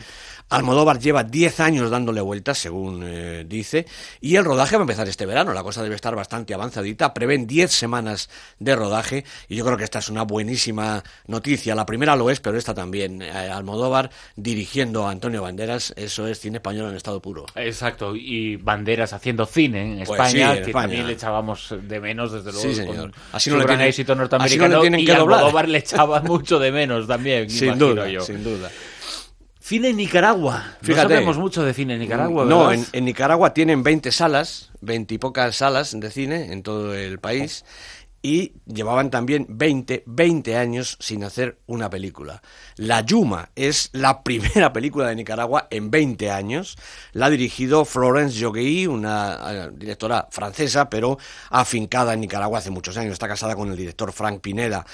[0.50, 3.86] Almodóvar lleva 10 años dándole vueltas, según eh, dice,
[4.22, 5.54] y el rodaje va a empezar este verano.
[5.54, 7.14] La cosa debe estar bastante avanzadita.
[7.14, 8.30] Prevén 10 semanas
[8.60, 11.76] de rodaje y yo creo que esta es una buenísima noticia.
[11.76, 13.22] La primera lo es, pero esta también.
[13.22, 17.46] Eh, Almodóvar dirigiendo a Antonio Banderas, eso es cine español en estado puro.
[17.56, 20.84] Exacto, y Banderas haciendo cine en Pues España, sí, en que España.
[20.88, 23.12] también le echábamos de menos, desde luego, Sí, señor.
[23.12, 25.14] con Así su no le gran tienen- éxito así no norteamericano, le tienen y que
[25.16, 25.40] doblar.
[25.40, 28.22] Almodóvar le echaba mucho de menos también, Sin duda, yo.
[28.22, 28.70] sin duda.
[29.68, 30.78] Cine en Nicaragua.
[30.82, 31.10] Fíjate.
[31.10, 35.16] no sabemos mucho de cine en Nicaragua, No, en, en Nicaragua tienen 20 salas, 20
[35.16, 37.66] y pocas salas de cine en todo el país
[38.22, 42.42] y llevaban también 20, 20 años sin hacer una película.
[42.76, 46.78] La Yuma es la primera película de Nicaragua en 20 años.
[47.14, 51.18] La ha dirigido Florence Joguey, una eh, directora francesa, pero
[51.50, 53.14] afincada en Nicaragua hace muchos años.
[53.14, 54.86] Está casada con el director Frank Pineda.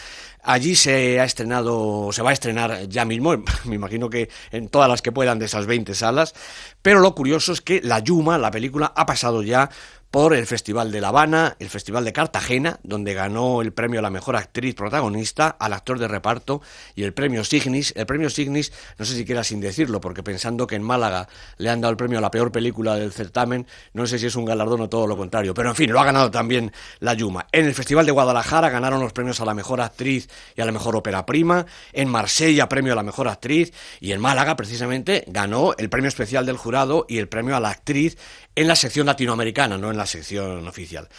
[0.44, 3.34] Allí se ha estrenado, se va a estrenar ya mismo,
[3.64, 6.36] me imagino que en todas las que puedan de esas 20 salas,
[6.82, 9.70] pero lo curioso es que La Yuma, la película, ha pasado ya
[10.14, 14.04] por el Festival de La Habana, el Festival de Cartagena, donde ganó el premio a
[14.04, 16.62] la mejor actriz protagonista, al actor de reparto
[16.94, 17.94] y el premio Signis.
[17.96, 21.72] El premio Signis, no sé si quiera sin decirlo, porque pensando que en Málaga le
[21.72, 24.46] han dado el premio a la peor película del certamen, no sé si es un
[24.46, 25.56] galardón o todo lo contrario.
[25.56, 27.48] Pero en fin, lo ha ganado también la Yuma.
[27.52, 30.72] En el Festival de Guadalajara ganaron los premios a la mejor actriz y a la
[30.72, 31.66] mejor ópera prima.
[31.92, 33.74] En Marsella, premio a la mejor actriz.
[34.00, 37.70] Y en Málaga, precisamente, ganó el premio especial del jurado y el premio a la
[37.70, 38.16] actriz
[38.56, 41.10] en la sección latinoamericana, no en la sección oficial.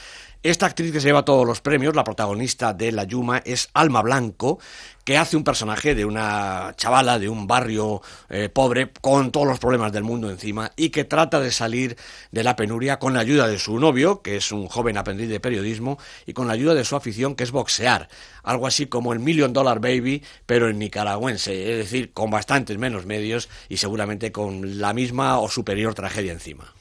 [0.42, 4.02] Esta actriz que se lleva todos los premios, la protagonista de La Yuma, es Alma
[4.02, 4.58] Blanco,
[5.04, 9.58] que hace un personaje de una chavala de un barrio eh, pobre con todos los
[9.58, 11.96] problemas del mundo encima y que trata de salir
[12.32, 15.40] de la penuria con la ayuda de su novio, que es un joven aprendiz de
[15.40, 18.08] periodismo, y con la ayuda de su afición, que es boxear.
[18.42, 23.06] Algo así como el Million Dollar Baby, pero en nicaragüense, es decir, con bastantes menos
[23.06, 26.72] medios y seguramente con la misma o superior tragedia encima.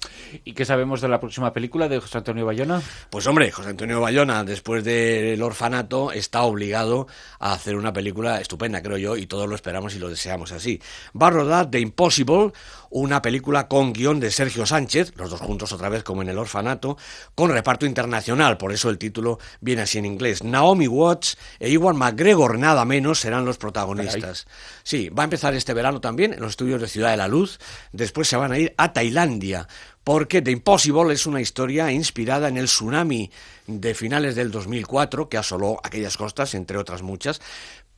[0.45, 2.81] ¿Y qué sabemos de la próxima película de José Antonio Bayona?
[3.09, 7.07] Pues hombre, José Antonio Bayona, después del orfanato, está obligado
[7.39, 10.81] a hacer una película estupenda, creo yo, y todos lo esperamos y lo deseamos así.
[11.19, 12.51] Va a rodar The Impossible,
[12.89, 16.37] una película con guion de Sergio Sánchez, los dos juntos otra vez como en el
[16.37, 16.97] orfanato,
[17.35, 20.43] con reparto internacional, por eso el título viene así en inglés.
[20.43, 24.47] Naomi Watts e Iwan McGregor, nada menos, serán los protagonistas.
[24.83, 27.59] Sí, va a empezar este verano también en los estudios de Ciudad de la Luz,
[27.91, 29.67] después se van a ir a Tailandia
[30.03, 33.31] porque The Impossible es una historia inspirada en el tsunami
[33.67, 37.41] de finales del 2004 que asoló aquellas costas, entre otras muchas,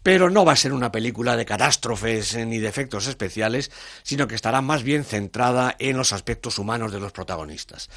[0.05, 3.71] pero no va a ser una película de catástrofes ni de efectos especiales,
[4.03, 7.89] sino que estará más bien centrada en los aspectos humanos de los protagonistas.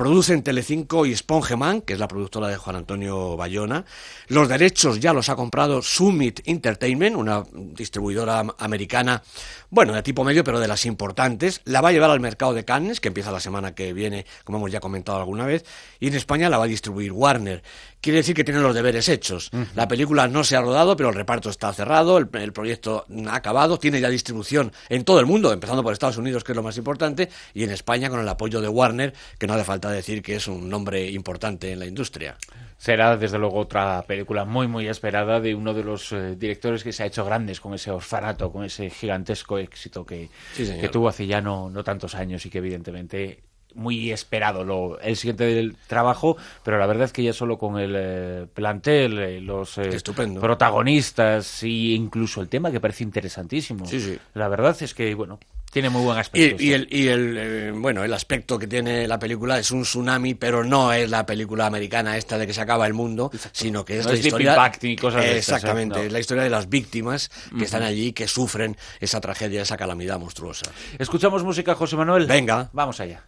[0.00, 3.84] Producen Telecinco y Spongeman, que es la productora de Juan Antonio Bayona.
[4.28, 9.22] Los derechos ya los ha comprado Summit Entertainment, una distribuidora americana,
[9.68, 11.60] bueno, de tipo medio, pero de las importantes.
[11.66, 14.56] La va a llevar al mercado de Cannes, que empieza la semana que viene, como
[14.56, 15.66] hemos ya comentado alguna vez,
[16.00, 17.62] y en España la va a distribuir Warner.
[18.00, 19.50] Quiere decir que tienen los deberes hechos.
[19.74, 23.34] La película no se ha rodado, pero el reparto está cerrado, el, el proyecto ha
[23.34, 26.62] acabado, tiene ya distribución en todo el mundo, empezando por Estados Unidos, que es lo
[26.62, 30.22] más importante, y en España con el apoyo de Warner, que no hace falta decir
[30.22, 32.36] que es un nombre importante en la industria.
[32.78, 36.92] Será desde luego otra película muy muy esperada de uno de los eh, directores que
[36.92, 40.80] se ha hecho grandes con ese orfanato, con ese gigantesco éxito que, Sí, señor.
[40.80, 43.42] que tuvo hace ya no, no tantos años y que evidentemente
[43.74, 47.78] muy esperado lo, el siguiente del trabajo, pero la verdad es que ya solo con
[47.78, 49.98] el eh, plantel, eh, los eh,
[50.40, 53.86] protagonistas y incluso el tema que parece interesantísimo.
[53.86, 54.18] Sí, sí.
[54.34, 55.38] La verdad es que bueno,
[55.70, 56.62] tiene muy buen aspecto.
[56.62, 59.82] Y, y el, y el, eh, bueno, el aspecto que tiene la película es un
[59.82, 63.84] tsunami, pero no es la película americana esta de que se acaba el mundo, sino
[63.84, 64.50] que es No la es historia...
[64.52, 65.56] Impact ni cosas de estas, ¿eh?
[65.56, 66.04] Exactamente, No.
[66.04, 70.18] es la historia de las víctimas que están allí, que sufren esa tragedia, esa calamidad
[70.18, 70.70] monstruosa.
[70.98, 72.26] Escuchamos música, José Manuel.
[72.26, 72.68] Venga.
[72.72, 73.24] Vamos allá.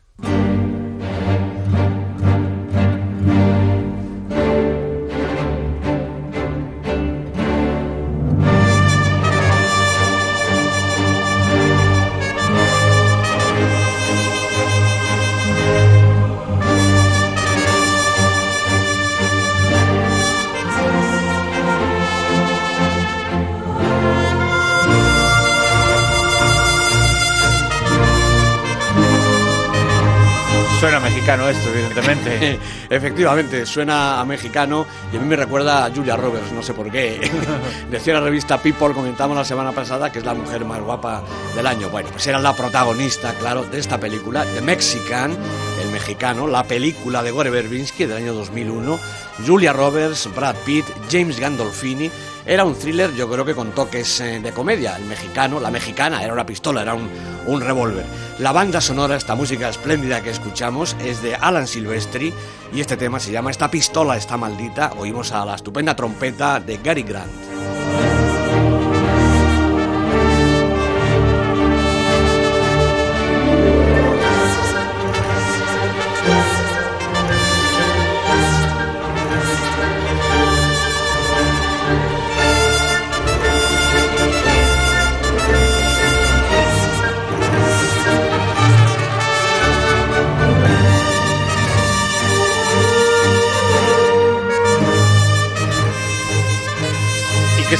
[31.22, 32.58] Mexicano esto, evidentemente.
[32.90, 36.90] Efectivamente, suena a mexicano y a mí me recuerda a Julia Roberts, no sé por
[36.90, 37.30] qué.
[37.90, 41.22] Decía la revista People, comentamos la semana pasada, que es la mujer más guapa
[41.54, 41.90] del año.
[41.90, 45.36] Bueno, pues era la protagonista, claro, de esta película, The Mexican,
[45.80, 48.98] el mexicano, la película de Gore Verbinski del año 2001.
[49.46, 52.10] Julia Roberts, Brad Pitt, James Gandolfini.
[52.44, 54.96] Era un thriller, yo creo que con toques eh, de comedia.
[54.96, 57.08] El mexicano, la mexicana, era una pistola, era un,
[57.46, 58.04] un revólver.
[58.40, 62.32] La banda sonora, esta música espléndida que escuchamos, es de Alan Silvestri
[62.72, 64.92] y este tema se llama Esta pistola está maldita.
[64.98, 67.51] Oímos a la estupenda trompeta de Gary Grant.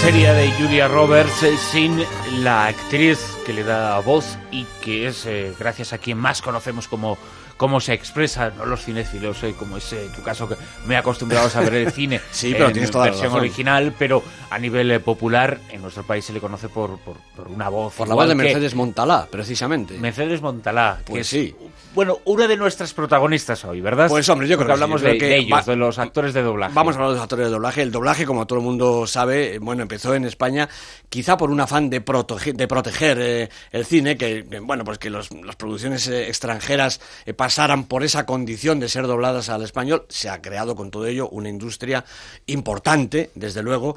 [0.03, 2.03] Sería de Julia Roberts eh, sin
[2.43, 6.89] la actriz que le da voz y que es, eh, gracias a quien más conocemos
[6.89, 7.17] como
[7.63, 11.49] cómo se expresan los cinéfilos, eh, como es eh, tu caso, que me he acostumbrado
[11.55, 13.41] a ver el cine sí, pero en tienes toda la versión razón.
[13.41, 14.21] original, pero
[14.51, 17.95] a nivel eh, popular en nuestro país se le conoce por, por, por una voz.
[17.95, 19.97] Por la voz de Mercedes Montalá, precisamente.
[19.99, 21.55] Mercedes Montalá, que Pues es, sí.
[21.95, 24.09] bueno, una de nuestras protagonistas hoy, ¿verdad?
[24.09, 25.99] Pues, hombre, yo creo que sí, hablamos creo de, que de ellos, va- de los
[26.01, 26.75] actores de doblaje.
[26.75, 27.83] Vamos a hablar de los actores de doblaje.
[27.83, 30.69] El doblaje, como todo el mundo sabe, bueno, empezó en España
[31.09, 35.11] quizá por un afán de, protege- de proteger eh, el cine, que, bueno, pues que
[35.11, 40.07] los- las producciones eh, extranjeras eh, pasaran por esa condición de ser dobladas al español.
[40.09, 42.03] Se ha creado con todo ello una industria
[42.47, 43.95] importante, desde luego.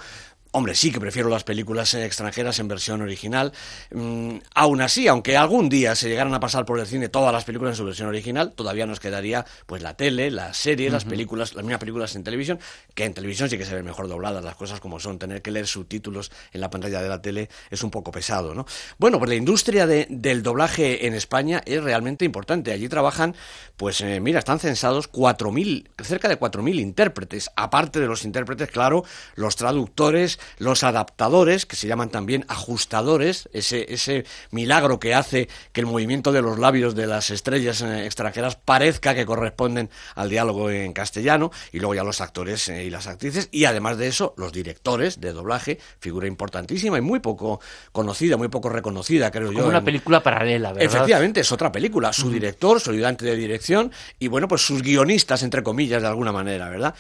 [0.58, 3.52] Hombre, sí que prefiero las películas extranjeras en versión original.
[3.92, 7.44] Mm, aún así, aunque algún día se llegaran a pasar por el cine todas las
[7.44, 11.56] películas en su versión original, todavía nos quedaría pues la tele, las series, las películas,
[11.56, 12.58] las mismas películas en televisión,
[12.94, 15.20] que en televisión sí que se ven mejor dobladas las cosas como son.
[15.20, 18.66] Tener que leer subtítulos en la pantalla de la tele es un poco pesado, ¿no?
[18.98, 22.72] Bueno, pues la industria de- del doblaje en España es realmente importante.
[22.72, 23.36] Allí trabajan,
[23.76, 27.52] pues eh, mira, están censados 4.000, cerca de 4.000 intérpretes.
[27.58, 29.04] Aparte de los intérpretes, claro,
[29.36, 35.82] los traductores, los adaptadores, que se llaman también ajustadores, ese, ese milagro que hace que
[35.82, 40.70] el movimiento de los labios de las estrellas eh, extranjeras parezca que corresponden al diálogo
[40.70, 44.34] en castellano, y luego ya los actores eh, y las actrices, y además de eso,
[44.38, 47.60] los directores de doblaje, figura importantísima y muy poco
[47.92, 49.58] conocida, muy poco reconocida, creo yo.
[49.60, 50.84] Como una en- película paralela, ¿verdad?
[50.86, 52.12] Efectivamente, es otra película.
[52.14, 56.32] Su director, su ayudante de dirección y, bueno, pues sus guionistas, entre comillas, de alguna
[56.32, 56.96] manera, ¿verdad?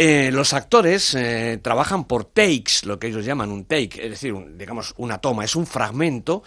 [0.00, 4.32] Eh, los actores eh, trabajan por takes, lo que ellos llaman un take, es decir,
[4.32, 6.44] un- digamos, una toma, es un fragmento.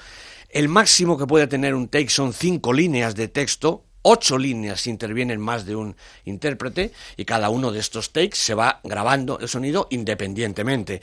[0.48, 5.42] El máximo que puede tener un take son cinco líneas de texto, ocho líneas intervienen
[5.42, 9.88] más de un intérprete, y cada uno de estos takes se va grabando el sonido
[9.92, 11.02] independientemente.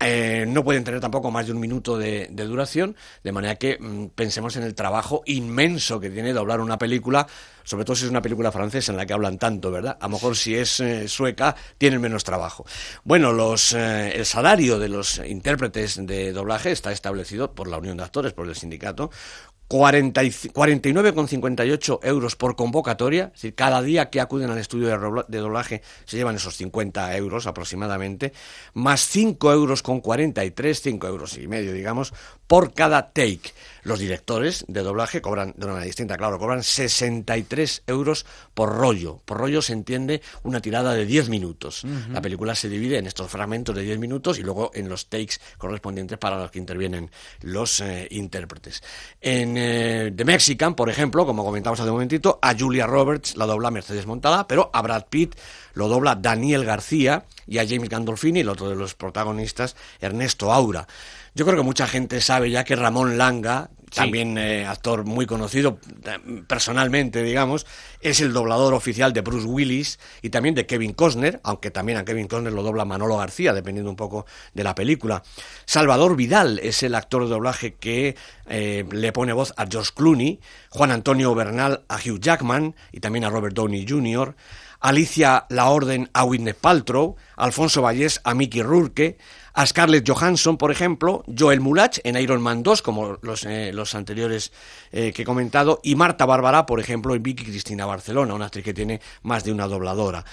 [0.00, 3.78] Eh, no pueden tener tampoco más de un minuto de, de duración, de manera que
[3.80, 7.26] mm, pensemos en el trabajo inmenso que tiene doblar una película,
[7.62, 9.96] sobre todo si es una película francesa en la que hablan tanto, ¿verdad?
[10.00, 12.66] A lo mejor si es eh, sueca tienen menos trabajo.
[13.04, 17.96] Bueno, los, eh, el salario de los intérpretes de doblaje está establecido por la Unión
[17.96, 24.08] de Actores, por el sindicato, 40 y- 49,58 euros por convocatoria, es decir, cada día
[24.10, 24.88] que acuden al estudio
[25.28, 28.32] de, doblaje se llevan esos 50 euros aproximadamente,
[28.74, 32.12] más 5 euros con 43, 5 euros y medio, digamos,
[32.46, 33.52] por cada take.
[33.84, 39.20] Los directores de doblaje cobran de una manera distinta, claro, cobran 63 euros por rollo.
[39.26, 41.84] Por rollo se entiende una tirada de 10 minutos.
[42.10, 45.34] La película se divide en estos fragmentos de 10 minutos y luego en los takes
[45.58, 47.10] correspondientes para los que intervienen
[47.42, 48.82] los eh, intérpretes.
[49.20, 53.44] En eh, The Mexican, por ejemplo, como comentamos hace un momentito, a Julia Roberts la
[53.44, 55.34] dobla Mercedes Montada, pero a Brad Pitt
[55.74, 60.86] lo dobla Daniel García y a James Gandolfini, el otro de los protagonistas, Ernesto Aura.
[61.34, 65.78] Yo creo que mucha gente sabe ya que Ramón Langa, también eh, actor muy conocido
[66.04, 67.66] eh, personalmente, digamos,
[68.00, 72.04] es el doblador oficial de Bruce Willis y también de Kevin Costner, aunque también a
[72.04, 75.22] Kevin Costner lo dobla Manolo García, dependiendo un poco de la película.
[75.64, 78.16] Salvador Vidal es el actor de doblaje que
[78.46, 83.24] eh, le pone voz a George Clooney, Juan Antonio Bernal a Hugh Jackman y también
[83.24, 84.36] a Robert Downey Jr.,
[84.80, 89.16] Alicia La Orden a Whitney Paltrow, Alfonso Vallés a Mickey Rourke,
[89.54, 93.94] a Scarlett Johansson, por ejemplo, Joel Mulach en Iron Man 2, como los, eh, los
[93.94, 94.52] anteriores
[94.90, 98.64] eh, que he comentado, y Marta Bárbara, por ejemplo, en Vicky Cristina Barcelona, una actriz
[98.64, 100.24] que tiene más de una dobladora.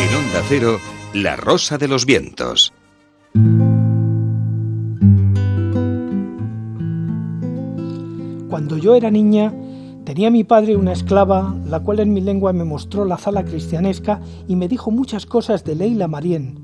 [0.00, 0.80] En Onda Cero,
[1.12, 2.72] La Rosa de los Vientos.
[8.54, 9.52] Cuando yo era niña,
[10.04, 14.20] tenía mi padre una esclava, la cual en mi lengua me mostró la zala cristianesca
[14.46, 16.60] y me dijo muchas cosas de Leila Marien.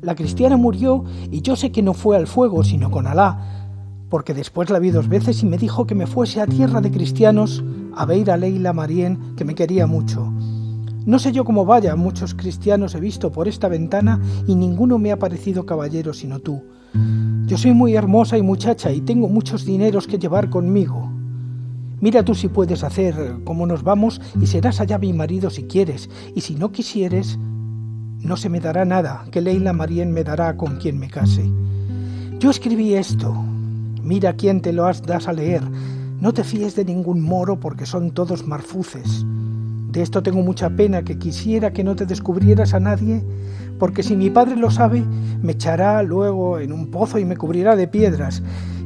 [0.00, 3.70] La cristiana murió y yo sé que no fue al fuego, sino con Alá,
[4.10, 6.90] porque después la vi dos veces y me dijo que me fuese a tierra de
[6.90, 7.62] cristianos
[7.94, 10.32] a ver a Leila Marien, que me quería mucho.
[11.06, 15.12] No sé yo cómo vaya, muchos cristianos he visto por esta ventana y ninguno me
[15.12, 16.60] ha parecido caballero sino tú.
[17.48, 21.10] Yo soy muy hermosa y muchacha y tengo muchos dineros que llevar conmigo.
[21.98, 26.10] Mira tú si puedes hacer como nos vamos y serás allá mi marido si quieres,
[26.34, 27.38] y si no quisieres,
[28.20, 31.50] no se me dará nada, que Leila Marien me dará con quien me case.
[32.38, 33.32] Yo escribí esto.
[34.02, 35.62] Mira quién te lo has das a leer.
[36.20, 39.24] No te fíes de ningún moro porque son todos marfuces.
[39.90, 43.24] De esto tengo mucha pena que quisiera que no te descubrieras a nadie,
[43.78, 45.04] porque si mi padre lo sabe,
[45.42, 48.42] me echará luego en un pozo y me cubrirá de piedras,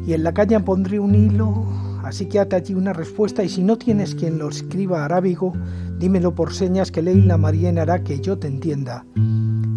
[0.07, 1.65] y en la caña pondré un hilo,
[2.05, 5.53] así que ata allí una respuesta, y si no tienes quien lo escriba arábigo,
[5.99, 9.05] dímelo por señas que Leila Marien hará que yo te entienda.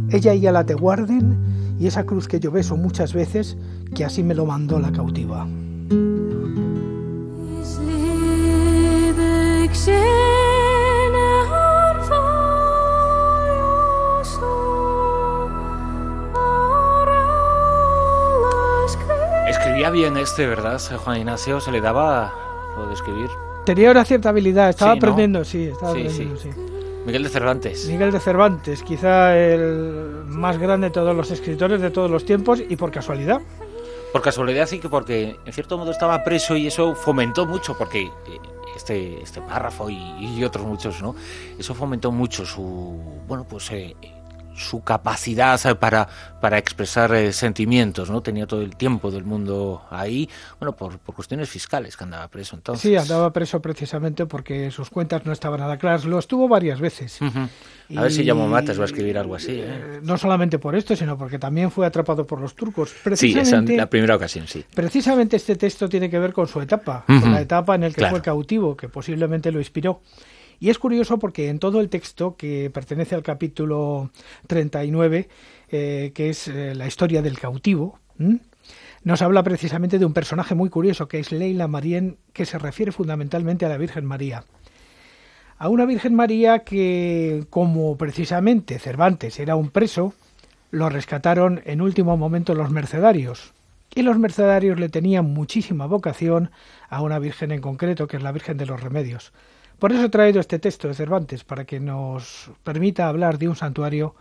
[0.09, 1.38] Ella y la te guarden,
[1.80, 3.57] y esa cruz que yo beso muchas veces,
[3.93, 5.47] que así me lo mandó la cautiva.
[19.76, 21.59] Escribía bien este, ¿verdad, Juan Ignacio?
[21.59, 22.34] Se le daba
[22.78, 23.30] lo de escribir.
[23.65, 25.03] Tenía una cierta habilidad, estaba Sí, ¿no?
[25.05, 26.49] aprendiendo, sí, estaba Sí, aprendiendo, sí.
[26.53, 26.59] sí.
[27.05, 27.86] Miguel de Cervantes.
[27.89, 32.61] Miguel de Cervantes, quizá el más grande de todos los escritores de todos los tiempos
[32.69, 33.41] y por casualidad.
[34.13, 38.03] Por casualidad sí que porque en cierto modo estaba preso y eso fomentó mucho, porque
[38.03, 38.11] eh,
[38.78, 41.17] este, este párrafo y, y otros muchos, ¿no?
[41.59, 42.97] Eso fomentó mucho su,
[43.28, 43.93] bueno, pues eh,
[44.56, 46.08] su capacidad para,
[46.41, 48.22] para expresar eh, sentimientos, ¿no?
[48.22, 50.30] Tenía todo el tiempo del mundo ahí,
[50.60, 52.82] bueno, por, por cuestiones fiscales que andaba preso entonces.
[52.82, 56.06] Sí, andaba preso precisamente porque sus cuentas no estaban nada claras.
[56.06, 57.20] Lo estuvo varias veces.
[57.22, 59.66] A ver si llamo Matas va a escribir algo así, ¿eh?
[59.68, 62.89] Eh, No solamente por esto, sino porque también fue atrapado por los turcos.
[62.89, 64.64] Sí, esa, Precisamente, la primera ocasión, sí.
[64.74, 67.22] precisamente este texto tiene que ver con su etapa, Ujú.
[67.22, 68.12] con la etapa en la que Claro.
[68.16, 70.01] fue cautivo, que posiblemente lo inspiró.
[70.60, 74.12] Y es curioso porque en todo el texto, que pertenece al capítulo
[74.47, 75.28] 39,
[75.70, 77.99] eh, que es eh, la historia del cautivo,
[79.03, 82.91] nos habla precisamente de un personaje muy curioso, que es Leila Marien, que se refiere
[82.91, 84.45] fundamentalmente a la Virgen María.
[85.58, 90.14] A una Virgen María que, como precisamente Cervantes era un preso,
[90.72, 93.53] lo rescataron en último momento los mercedarios.
[93.93, 96.51] Y los mercedarios le tenían muchísima vocación
[96.89, 99.32] a una Virgen en concreto, que es la Virgen de los Remedios.
[99.80, 103.55] Por eso he traído este texto de Cervantes, para que nos permita hablar de un
[103.55, 104.15] santuario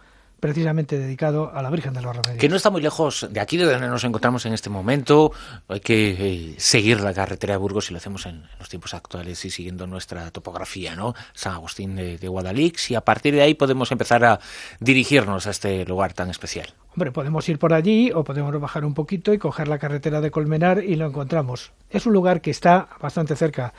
[0.45, 2.39] precisamente dedicado a la Virgen de los Remedios.
[2.39, 5.33] Que no está muy lejos de aquí de donde nos encontramos en este momento.
[5.69, 8.93] Hay que eh, seguir la carretera de Burgos y lo hacemos en, en los tiempos
[8.93, 11.15] actuales y siguiendo nuestra topografía, ¿no?
[11.33, 14.39] San Agustín de, de Guadalix y a partir de ahí podemos empezar a
[14.81, 16.75] dirigirnos a este lugar tan especial.
[16.95, 20.31] Hombre, podemos ir por allí o podemos bajar un poquito y coger la carretera de
[20.31, 21.73] Colmenar y lo encontramos.
[21.89, 23.73] Es un lugar que está bastante cerca,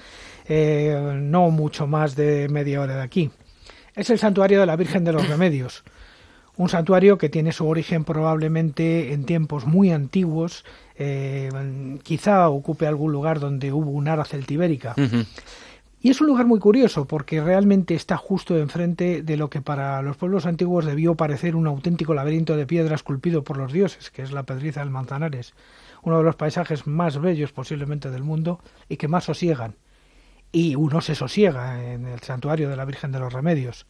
[0.48, 3.32] eh, no mucho más de media hora de aquí.
[3.96, 5.84] Es el santuario de la Virgen de los Remedios,
[6.58, 10.64] Un santuario que tiene su origen probablemente en tiempos muy antiguos,
[10.98, 11.50] eh,
[12.04, 14.96] quizá ocupe algún lugar donde hubo un ara celtibérica.
[16.06, 20.04] Y es un lugar muy curioso porque realmente está justo enfrente de lo que para
[20.04, 24.22] los pueblos antiguos debió parecer un auténtico laberinto de piedra esculpido por los dioses, que
[24.22, 25.56] es la Pedriza del Manzanares,
[26.04, 29.74] uno de los paisajes más bellos posiblemente del mundo y que más sosiegan.
[30.56, 33.86] Y uno se sosiega en el santuario de la Virgen de los Remedios.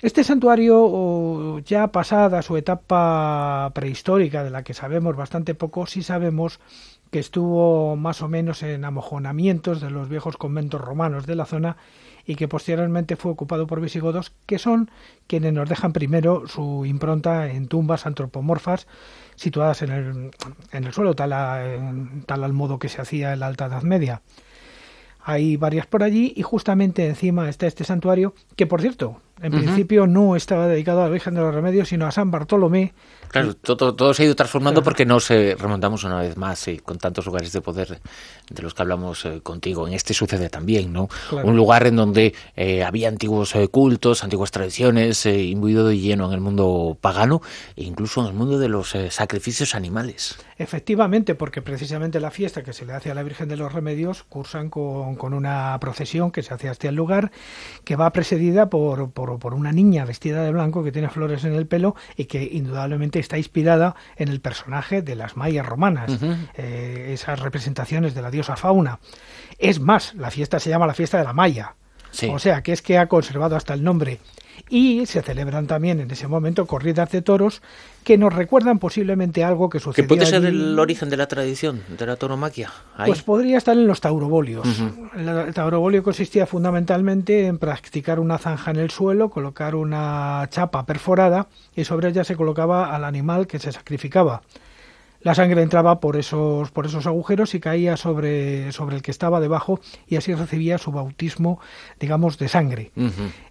[0.00, 6.60] Este santuario, ya pasada su etapa prehistórica, de la que sabemos bastante poco, sí sabemos
[7.10, 11.76] que estuvo más o menos en amojonamientos de los viejos conventos romanos de la zona
[12.24, 14.90] y que posteriormente fue ocupado por visigodos, que son
[15.26, 18.86] quienes nos dejan primero su impronta en tumbas antropomorfas
[19.36, 20.30] situadas en el,
[20.72, 21.30] en el suelo, tal,
[22.24, 24.22] tal al modo que se hacía en la Alta Edad Media.
[25.22, 30.06] Hay varias por allí y justamente encima está este santuario, que por cierto, en principio
[30.06, 32.92] no estaba dedicado a la Virgen de los Remedios, sino a San Bartolomé.
[33.28, 37.26] Claro, todo, todo se ha ido transformando porque nos remontamos una vez más con tantos
[37.26, 38.00] lugares de poder
[38.50, 39.86] de los que hablamos eh, contigo.
[39.86, 41.08] En este sucede también, ¿no?
[41.30, 46.32] Un lugar en donde eh, había antiguos eh, cultos, antiguas tradiciones, imbuido de lleno en
[46.32, 47.40] el mundo pagano
[47.76, 50.36] e incluso en el mundo de los sacrificios animales.
[50.58, 54.24] Efectivamente, porque precisamente la fiesta que se le hace a la Virgen de los Remedios
[54.24, 57.30] cursan con, con una procesión que se hace hasta el lugar,
[57.84, 61.54] que va precedida por, por por, una niña vestida de blanco que tiene flores en
[61.54, 66.18] el pelo y que indudablemente está inspirada en el personaje de las mayas romanas,
[66.54, 69.00] eh, esas representaciones de la diosa fauna.
[69.58, 71.74] Es más, la fiesta se llama la fiesta de la Maya.
[72.32, 74.20] O sea, que es que ha conservado hasta el nombre
[74.68, 77.62] y se celebran también en ese momento corridas de toros
[78.04, 80.04] que nos recuerdan posiblemente algo que sucedió.
[80.04, 82.70] ¿Que puede ser el origen de la tradición de la tauromaquia?
[83.06, 84.66] Pues podría estar en los taurobolios.
[85.16, 91.48] El taurobolio consistía fundamentalmente en practicar una zanja en el suelo, colocar una chapa perforada
[91.74, 94.42] y sobre ella se colocaba al animal que se sacrificaba
[95.22, 99.40] la sangre entraba por esos, por esos agujeros y caía sobre, sobre el que estaba
[99.40, 101.60] debajo y así recibía su bautismo,
[101.98, 102.90] digamos, de sangre.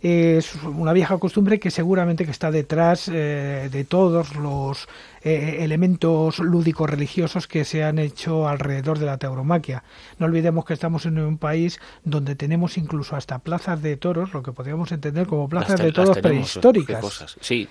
[0.01, 4.88] Es una vieja costumbre que seguramente que está detrás eh, de todos los
[5.24, 9.84] eh, elementos lúdicos religiosos que se han hecho alrededor de la tauromaquia.
[10.17, 14.41] No olvidemos que estamos en un país donde tenemos incluso hasta plazas de toros, lo
[14.41, 17.38] que podríamos entender como plazas de toros prehistóricas.
[17.41, 17.67] Sí,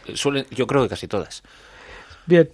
[0.50, 1.42] yo creo que casi todas.
[2.26, 2.48] Bien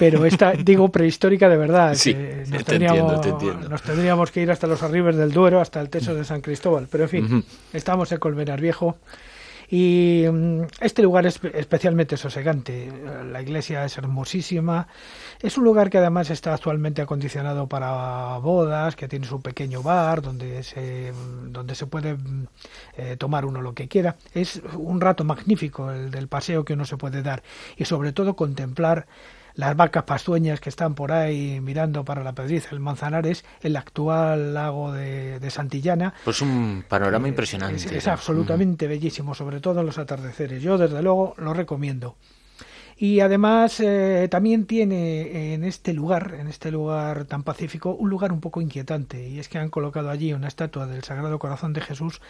[0.00, 1.94] pero esta, digo, prehistórica de verdad.
[1.94, 2.16] Sí,
[2.48, 3.20] nos, tendríamos,
[3.68, 6.88] nos tendríamos que ir hasta los arribes del Duero, hasta el teso de San Cristóbal.
[6.90, 7.44] Pero en fin,
[7.74, 8.96] estamos en Colmenar Viejo.
[9.70, 12.90] Y mm, este lugar es especialmente sosegante.
[13.30, 14.88] La iglesia es hermosísima.
[15.38, 20.22] Es un lugar que además está actualmente acondicionado para bodas, que tiene su pequeño bar
[20.22, 21.12] donde se,
[21.48, 22.46] donde se puede mm,
[22.96, 24.16] eh, tomar uno lo que quiera.
[24.32, 27.42] Es un rato magnífico el del paseo que uno se puede dar
[27.76, 29.06] y sobre todo contemplar
[29.60, 34.54] las vacas pastueñas que están por ahí mirando para la Pedriza, el Manzanares, el actual
[34.54, 36.14] lago de, Santillana.
[36.24, 37.96] Pues un panorama eh, impresionante.
[37.98, 40.62] Es, absolutamente bellísimo, sobre todo en los atardeceres.
[40.62, 42.16] Yo desde luego lo recomiendo.
[43.02, 48.30] Y además eh, también tiene en este lugar, en este lugar tan pacífico, un lugar
[48.30, 49.26] un poco inquietante.
[49.26, 52.20] Y es que han colocado allí una estatua del Sagrado Corazón de Jesús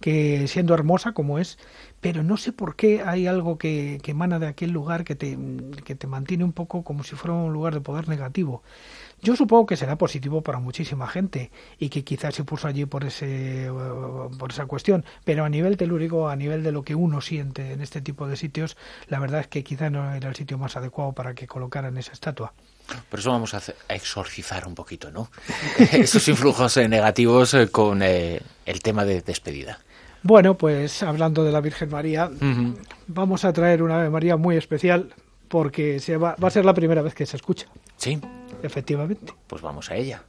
[0.00, 1.58] que, siendo hermosa como es,
[2.00, 5.38] pero no sé por qué hay algo que, que emana de aquel lugar que te,
[5.84, 8.64] que te mantiene un poco como si fuera un lugar de poder negativo.
[9.22, 13.04] Yo supongo que será positivo para muchísima gente y que quizás se puso allí por
[13.04, 13.70] ese
[14.38, 17.80] por esa cuestión, pero a nivel telúrico, a nivel de lo que uno siente en
[17.80, 18.76] este tipo de sitios,
[19.08, 22.12] la verdad es que quizás no era el sitio más adecuado para que colocaran esa
[22.12, 22.52] estatua.
[23.08, 25.30] Por eso vamos a, exorcizar un poquito, ¿no?
[25.92, 29.78] Esos influjos eh, negativos eh, con eh, el tema de despedida.
[30.22, 32.30] Bueno, pues hablando de la Virgen María,
[33.06, 35.14] vamos a traer una Ave María muy especial
[35.48, 37.66] porque se va, va a ser la primera vez que se escucha.
[37.96, 38.20] Sí.
[38.62, 39.32] Efectivamente.
[39.46, 40.22] Pues vamos a ella.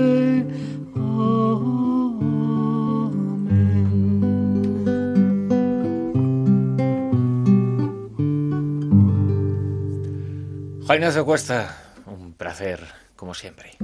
[10.90, 11.78] Juan Ignacio Cuesta,
[12.08, 12.80] un placer,
[13.16, 13.78] como siempre.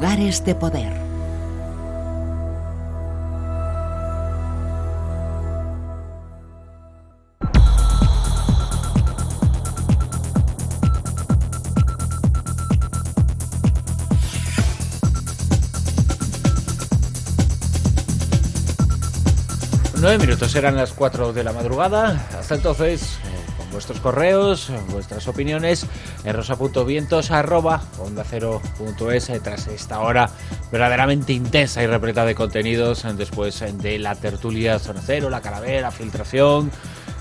[0.00, 0.90] Lugares de poder.
[20.00, 22.26] Nueve minutos, eran las cuatro de la madrugada.
[22.38, 23.06] Hasta entonces, eh,
[23.58, 25.84] con vuestros correos, vuestras opiniones,
[26.24, 30.30] en rosa.vientos arroba onda eh, tras esta hora
[30.70, 35.90] verdaderamente intensa y repleta de contenidos, eh, después de la tertulia Zona Cero, la calavera,
[35.90, 36.70] filtración,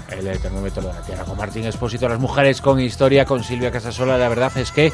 [0.09, 4.17] el termómetro de la tierra con Martín Expósito, las mujeres con historia, con Silvia Casasola.
[4.17, 4.91] La verdad es que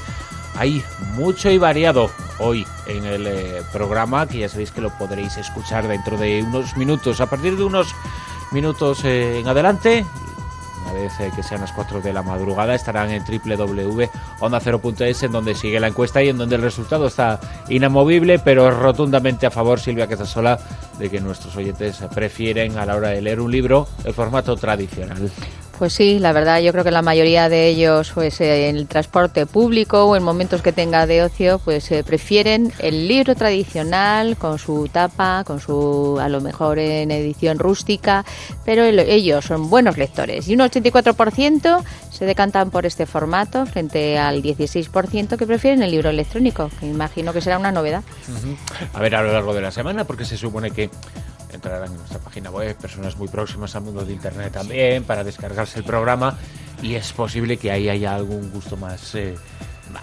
[0.58, 0.84] hay
[1.16, 5.88] mucho y variado hoy en el eh, programa, que ya sabéis que lo podréis escuchar
[5.88, 7.94] dentro de unos minutos, a partir de unos
[8.52, 10.06] minutos eh, en adelante.
[10.96, 15.80] Vez eh, que sean las 4 de la madrugada, estarán en www.onda0.es, en donde sigue
[15.80, 20.58] la encuesta y en donde el resultado está inamovible, pero rotundamente a favor, Silvia Casasola,
[20.98, 25.30] de que nuestros oyentes prefieren a la hora de leer un libro el formato tradicional.
[25.78, 29.46] Pues sí, la verdad, yo creo que la mayoría de ellos, pues en el transporte
[29.46, 34.58] público o en momentos que tenga de ocio, pues eh, prefieren el libro tradicional con
[34.58, 38.24] su tapa, con su, a lo mejor en edición rústica,
[38.64, 40.48] pero el- ellos son buenos lectores.
[40.48, 46.10] Y un 84% se decantan por este formato frente al 16% que prefieren el libro
[46.10, 48.02] electrónico, que imagino que será una novedad.
[48.94, 50.90] A ver a lo largo de la semana, porque se supone que
[51.52, 55.80] entrarán en nuestra página web personas muy próximas al mundo de Internet también para descargarse
[55.80, 56.38] el programa
[56.82, 59.36] y es posible que ahí haya algún gusto más eh,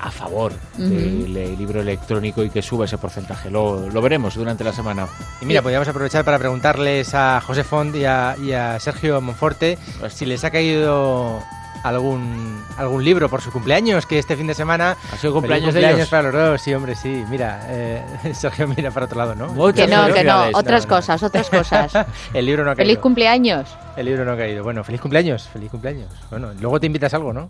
[0.01, 3.51] a favor del eh, libro electrónico y que suba ese porcentaje.
[3.51, 5.07] Lo, lo veremos durante la semana.
[5.40, 9.78] Y mira, podríamos aprovechar para preguntarles a José Font y a, y a Sergio Monforte
[10.09, 11.43] si les ha caído
[11.82, 14.96] algún algún libro por su cumpleaños, que este fin de semana...
[15.12, 16.08] ¿Ha sido cumpleaños de ellos?
[16.08, 17.24] para los dos, sí, hombre, sí.
[17.28, 18.02] Mira, eh,
[18.34, 19.48] Sergio mira para otro lado, ¿no?
[19.48, 20.96] Muchas Que no, que no, otras No, no.
[20.96, 22.06] cosas, otras cosas.
[22.32, 22.88] El libro no ha caído.
[22.88, 23.68] Feliz cumpleaños.
[23.96, 24.62] El libro no ha caído.
[24.64, 26.08] Bueno, feliz cumpleaños, feliz cumpleaños.
[26.30, 27.48] Bueno, luego te invitas a algo, ¿no?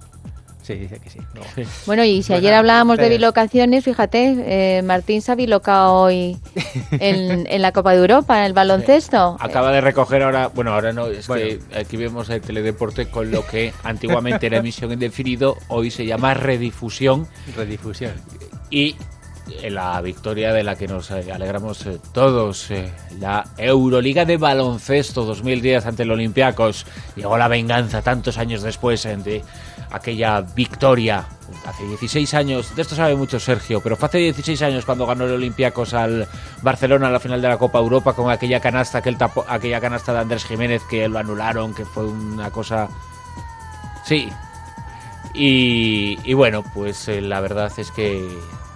[0.72, 1.18] Sí, dice que sí.
[1.34, 1.40] No.
[1.86, 3.18] Bueno, y si Bueno, ayer hablábamos de ustedes.
[3.18, 6.36] bilocaciones, fíjate, eh, Martín se ha bilocado hoy
[6.92, 9.36] en, en la Copa de Europa, en el baloncesto.
[9.40, 11.44] Acaba de recoger ahora, bueno, ahora no, es Bueno.
[11.70, 16.06] que aquí vemos el teledeporte con lo que antiguamente era emisión en definido, hoy se
[16.06, 18.12] llama redifusión Redifusión.
[18.70, 18.96] y
[19.70, 25.24] la victoria de la que nos eh, alegramos eh, todos, eh, la Euroliga de baloncesto
[25.24, 26.86] 2010 ante el Olympiacos.
[27.16, 29.43] Llegó la venganza tantos años después eh, de
[29.90, 31.26] aquella victoria.
[31.66, 35.26] Hace 16 años, de esto sabe mucho Sergio, pero fue hace 16 años cuando ganó
[35.26, 36.26] el Olympiacos al
[36.62, 40.12] Barcelona en la final de la Copa Europa con aquella canasta, aquel tapo- aquella canasta
[40.14, 42.88] de Andrés Jiménez que lo anularon, que fue una cosa...
[44.05, 44.28] Sí,
[45.34, 48.28] y, bueno, pues eh, la verdad es que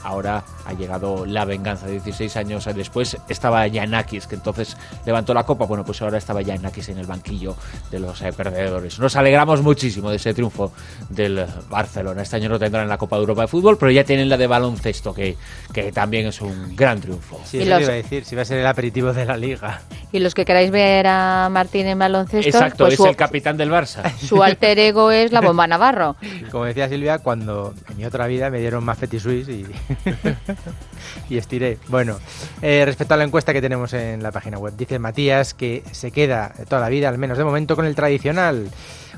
[0.03, 1.87] ahora ha llegado la venganza.
[1.87, 5.64] 16 años después estaba Yanakis, que entonces levantó la copa.
[5.67, 7.57] Bueno, pues ahora estaba Yanakis en el banquillo
[7.91, 8.99] de los eh, perdedores.
[8.99, 10.73] Nos alegramos muchísimo de ese triunfo
[11.09, 12.23] del Barcelona.
[12.23, 14.47] Este año no tendrán la Copa de Europa de Fútbol, pero ya tienen la de
[14.47, 15.37] baloncesto, que,
[15.73, 17.41] que también es un gran triunfo.
[17.45, 19.37] Sí, Y eso los- iba a decir, si va a ser el aperitivo de la
[19.37, 19.81] liga.
[20.12, 23.57] Y los que queráis ver a Martín en baloncesto, Exacto, pues es su, el capitán
[23.57, 24.11] del Barça.
[24.19, 26.17] su alter ego es la bomba Navarro.
[26.51, 29.67] Como decía Silvia, cuando en mi otra vida me dieron más Petit Suisse y,
[31.28, 31.78] y estiré.
[31.88, 32.18] Bueno,
[32.62, 36.11] eh, respecto a la encuesta que tenemos en la página web, dice Matías que se
[36.11, 38.68] queda toda la vida, al menos de momento, con el tradicional.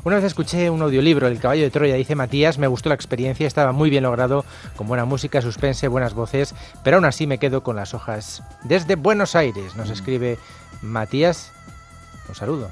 [0.05, 3.47] Una vez escuché un audiolibro, El caballo de Troya, dice Matías, me gustó la experiencia,
[3.47, 4.45] estaba muy bien logrado,
[4.77, 8.43] con buena música, suspense, buenas voces, pero aún así me quedo con las hojas.
[8.63, 10.39] Desde Buenos Aires, nos escribe
[10.83, 11.53] Matías.
[12.29, 12.71] Un saludo.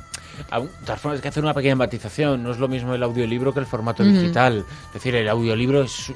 [0.50, 2.42] De todas formas, hay que hacer una pequeña matización.
[2.42, 4.64] No es lo mismo el audiolibro que el formato digital.
[4.88, 6.12] Es decir, el audiolibro es,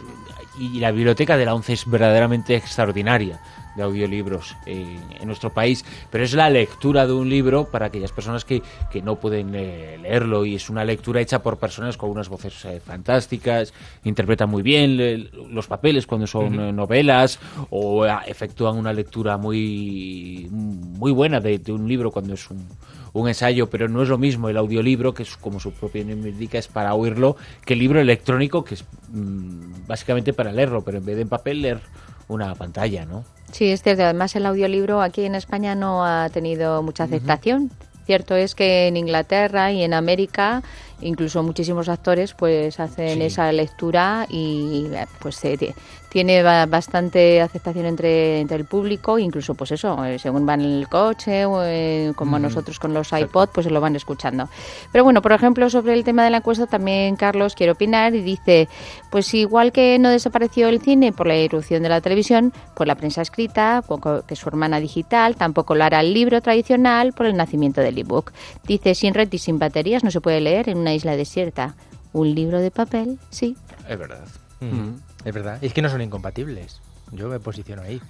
[0.61, 3.41] y la biblioteca de la ONCE es verdaderamente extraordinaria
[3.77, 8.11] de audiolibros eh, en nuestro país, pero es la lectura de un libro para aquellas
[8.11, 12.11] personas que, que no pueden eh, leerlo y es una lectura hecha por personas con
[12.11, 13.73] unas voces eh, fantásticas,
[14.05, 17.39] interpretan muy bien le- los papeles cuando son novelas
[17.71, 22.67] o eh, efectúan una lectura muy, muy buena de, de un libro cuando es un,
[23.13, 26.31] un ensayo, pero no es lo mismo el audiolibro, que es como su propio nombre
[26.31, 30.99] indica, es para oírlo, que el libro electrónico, que es mm, básicamente para leerlo, pero
[30.99, 31.81] en vez de en papel leer
[32.29, 33.25] una pantalla, ¿no?
[33.53, 34.05] Sí, es cierto.
[34.05, 37.71] Además, el audiolibro aquí en España no ha tenido mucha aceptación.
[38.07, 40.63] Cierto es que en Inglaterra y en América,
[41.03, 43.23] incluso muchísimos actores, pues hacen Sí.
[43.25, 44.87] esa lectura y
[45.21, 45.75] pues eh, ti-
[46.11, 50.73] tiene ba- bastante aceptación entre, entre el público, incluso pues eso, eh, según van en
[50.79, 54.49] el coche o eh, como nosotros con los iPod, pues se lo van escuchando.
[54.91, 58.23] Pero bueno, por ejemplo, sobre el tema de la encuesta también Carlos quiere opinar y
[58.23, 58.69] dice,
[59.11, 62.97] pues igual que no desapareció el cine por la irrupción de la televisión, pues la
[62.97, 63.83] prensa escrita,
[64.27, 68.33] que su hermana digital, tampoco lo hará el libro tradicional por el nacimiento del ebook.
[68.67, 71.75] Dice, sin red y sin baterías no se puede leer en una isla desierta.
[72.13, 73.57] Un libro de papel, sí.
[73.89, 74.25] Es verdad.
[74.61, 74.91] Mm,
[75.25, 75.59] Es verdad.
[75.63, 76.81] Y es que no son incompatibles.
[77.13, 78.01] Yo me posiciono ahí.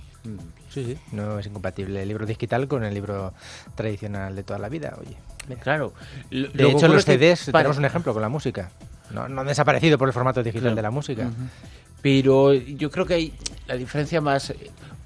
[0.69, 0.99] Sí, sí.
[1.13, 3.33] No es incompatible el libro digital con el libro
[3.75, 4.95] tradicional de toda la vida.
[5.01, 5.17] Oye.
[5.49, 5.61] mira.
[5.63, 5.93] Claro.
[6.31, 8.71] Lo- De lo hecho, los CDs para- tenemos un ejemplo con la música.
[9.11, 10.77] No, no han desaparecido por el formato digital Claro.
[10.77, 11.31] de la música.
[12.03, 13.35] Pero yo creo que hay
[13.67, 14.53] la diferencia más.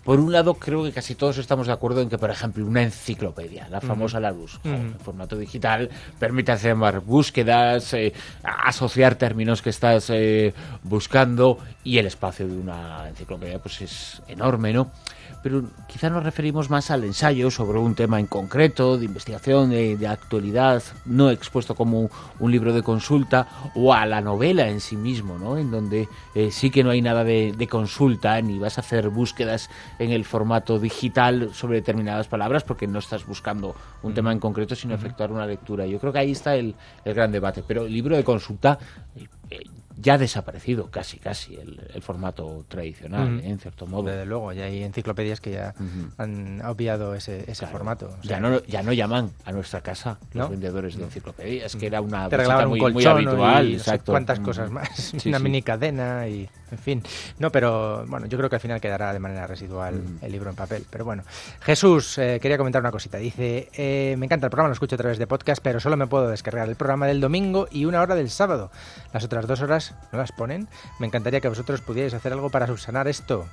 [0.05, 2.83] Por un lado, creo que casi todos estamos de acuerdo en que, por ejemplo, una
[2.83, 5.89] enciclopedia, la famosa Larousse, jo, en formato digital,
[6.19, 10.53] permite hacer más búsquedas, eh, asociar términos que estás eh,
[10.83, 14.91] buscando y el espacio de una enciclopedia pues es enorme, ¿no?
[15.43, 19.97] Pero quizá nos referimos más al ensayo sobre un tema en concreto, de investigación, de,
[19.97, 24.97] de actualidad, no expuesto como un libro de consulta, o a la novela en sí
[24.97, 25.59] mismo, ¿no?
[25.59, 29.09] En donde eh, sí que no hay nada de, de consulta, ni vas a hacer
[29.11, 29.68] búsquedas
[29.99, 34.75] en el formato digital sobre determinadas palabras, porque no estás buscando un tema en concreto,
[34.75, 35.87] sino efectuar una lectura.
[35.87, 37.62] Yo creo que ahí está el, el gran debate.
[37.66, 38.79] Pero el libro de consulta
[39.16, 39.64] eh, eh,
[39.97, 43.41] ya ha desaparecido casi, casi el, el formato tradicional.
[43.41, 43.49] ¿eh?
[43.51, 44.05] en cierto modo.
[44.11, 45.75] Desde luego, ya hay enciclopedias que ya
[46.19, 47.73] han obviado ese, ese Claro.
[47.73, 48.07] formato.
[48.07, 50.49] o ya no ya no llaman a nuestra casa los ¿No?
[50.51, 53.69] vendedores de enciclopedias, que era una te visita muy, un muy colchón habitual.
[53.69, 54.13] y no sé exacto.
[54.13, 54.45] cuántas Mm.
[54.45, 55.45] cosas más, Sí, una sí.
[55.45, 57.03] mini cadena y en fin.
[57.39, 60.19] No, pero bueno, yo creo que al final quedará de manera residual Mm.
[60.25, 60.85] el libro en papel.
[60.91, 61.23] Pero bueno,
[61.61, 63.19] Jesús eh, quería comentar una cosita.
[63.19, 66.07] Dice, eh, me encanta el programa, lo escucho a través de podcast, pero solo me
[66.07, 68.71] puedo descargar el programa del domingo y una hora del sábado.
[69.13, 70.68] Las otras dos horas no las ponen.
[70.99, 73.47] Me encantaría que vosotros pudierais hacer algo para subsanar esto.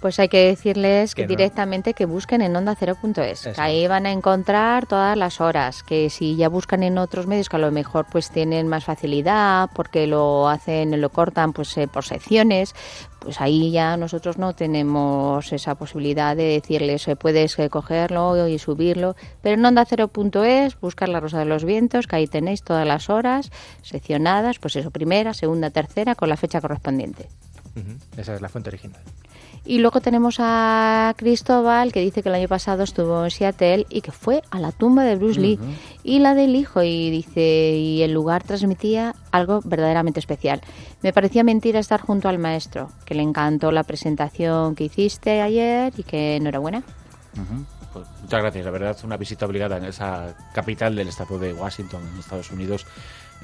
[0.00, 1.28] Pues hay que decirles que, Que no.
[1.28, 3.60] directamente que busquen en onda 0.es, que Eso.
[3.62, 7.56] ahí van a encontrar todas las horas, que si ya buscan en otros medios que
[7.56, 12.04] a lo mejor pues tienen más facilidad porque lo hacen, lo cortan pues eh, por
[12.04, 12.74] secciones,
[13.18, 18.58] pues ahí ya nosotros no tenemos esa posibilidad de decirles eh, puedes eh, cogerlo y
[18.58, 22.86] subirlo, pero en onda 0.es buscar la Rosa de los Vientos, que ahí tenéis todas
[22.86, 23.50] las horas
[23.82, 27.28] seccionadas, pues eso, primera, segunda, tercera, con la fecha correspondiente.
[28.16, 29.00] Esa es la fuente original.
[29.66, 34.00] Y luego tenemos a Cristóbal, que dice que el año pasado estuvo en Seattle y
[34.00, 35.58] que fue a la tumba de Bruce Lee
[36.04, 36.84] y la del hijo.
[36.84, 40.60] Y dice, y el lugar transmitía algo verdaderamente especial.
[41.02, 45.92] Me parecía mentira estar junto al maestro, que le encantó la presentación que hiciste ayer
[45.96, 46.84] y que enhorabuena.
[47.34, 47.64] Ujú.
[47.92, 52.02] Pues muchas gracias, la verdad, una visita obligada en esa capital del estado de Washington,
[52.12, 52.86] en Estados Unidos,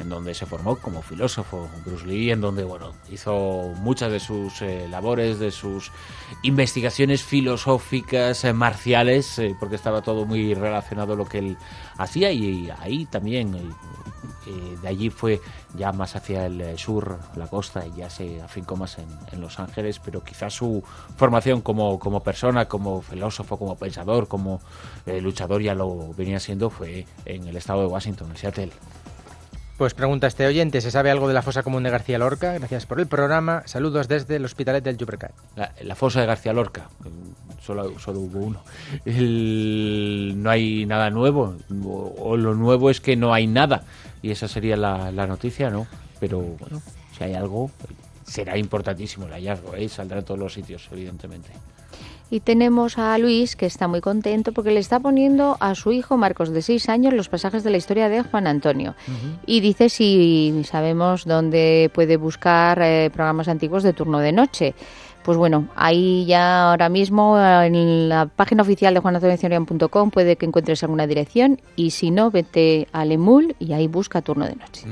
[0.02, 4.60] en donde se formó como filósofo Bruce Lee, en donde bueno hizo muchas de sus
[4.62, 5.90] eh, labores, de sus
[6.42, 11.56] investigaciones filosóficas, eh, marciales, eh, porque estaba todo muy relacionado a lo que él
[11.98, 13.54] hacía y ahí también.
[14.46, 15.40] eh, de allí fue
[15.76, 19.60] ya más hacia el sur, la costa, y ya se afincó más en, en Los
[19.60, 20.82] Ángeles, pero quizás su
[21.16, 24.60] formación como, como persona, como filósofo, como pensador, como
[25.06, 28.72] luchador, ya lo venía siendo, fue en el estado de Washington, en Seattle.
[29.78, 32.52] Pues pregunta este oyente, ¿se sabe algo de la fosa común de García Lorca?
[32.52, 33.62] Gracias por el programa.
[33.66, 35.32] Saludos desde el Hospitalet del Llobregat.
[35.80, 36.88] La, fosa de García Lorca,
[37.60, 38.62] solo, solo hubo uno.
[39.04, 43.82] No hay nada nuevo, o, o lo nuevo es que no hay nada,
[44.20, 45.86] y esa sería la, la noticia, ¿no?
[46.20, 46.80] Pero bueno,
[47.16, 47.70] si hay algo,
[48.24, 49.88] será importantísimo el hallazgo, ¿eh?
[49.88, 51.50] saldrá en todos los sitios, evidentemente.
[52.32, 56.16] Y tenemos a Luis, que está muy contento porque le está poniendo a su hijo
[56.16, 58.94] Marcos, de 6 años, los pasajes de la historia de Juan Antonio.
[59.44, 64.74] Y dice si sabemos dónde puede buscar eh, programas antiguos de turno de noche.
[65.22, 70.82] Pues bueno, ahí ya ahora mismo en la página oficial de juanantoniocenorian.com puede que encuentres
[70.82, 74.86] alguna dirección y si no, vete a Lemul y ahí busca turno de noche.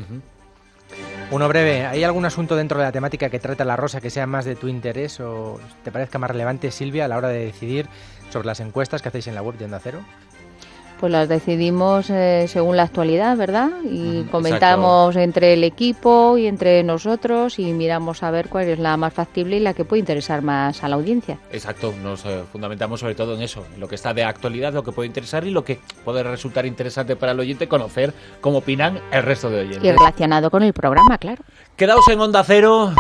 [1.33, 4.27] Uno breve, ¿hay algún asunto dentro de la temática que trata la rosa que sea
[4.27, 7.89] más de tu interés o te parezca más relevante, Silvia, a la hora de decidir
[8.31, 10.01] sobre las encuestas que hacéis en la web de Onda Cero?
[11.01, 13.71] Pues las decidimos eh, según la actualidad, ¿verdad?
[13.91, 18.99] Y comentamos entre el equipo y entre nosotros y miramos a ver cuál es la
[18.99, 21.39] más factible y la que puede interesar más a la audiencia.
[21.53, 24.85] Exacto, nos eh, fundamentamos sobre todo en eso, en lo que está de actualidad, lo
[24.85, 29.01] que puede interesar y lo que puede resultar interesante para el oyente conocer cómo opinan
[29.11, 29.83] el resto de oyentes.
[29.83, 31.43] Y relacionado con el programa, claro.
[31.77, 32.93] Quedaos en Onda Cero,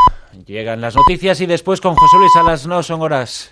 [0.46, 3.50] llegan las noticias y después con José Luis Salas no son horas.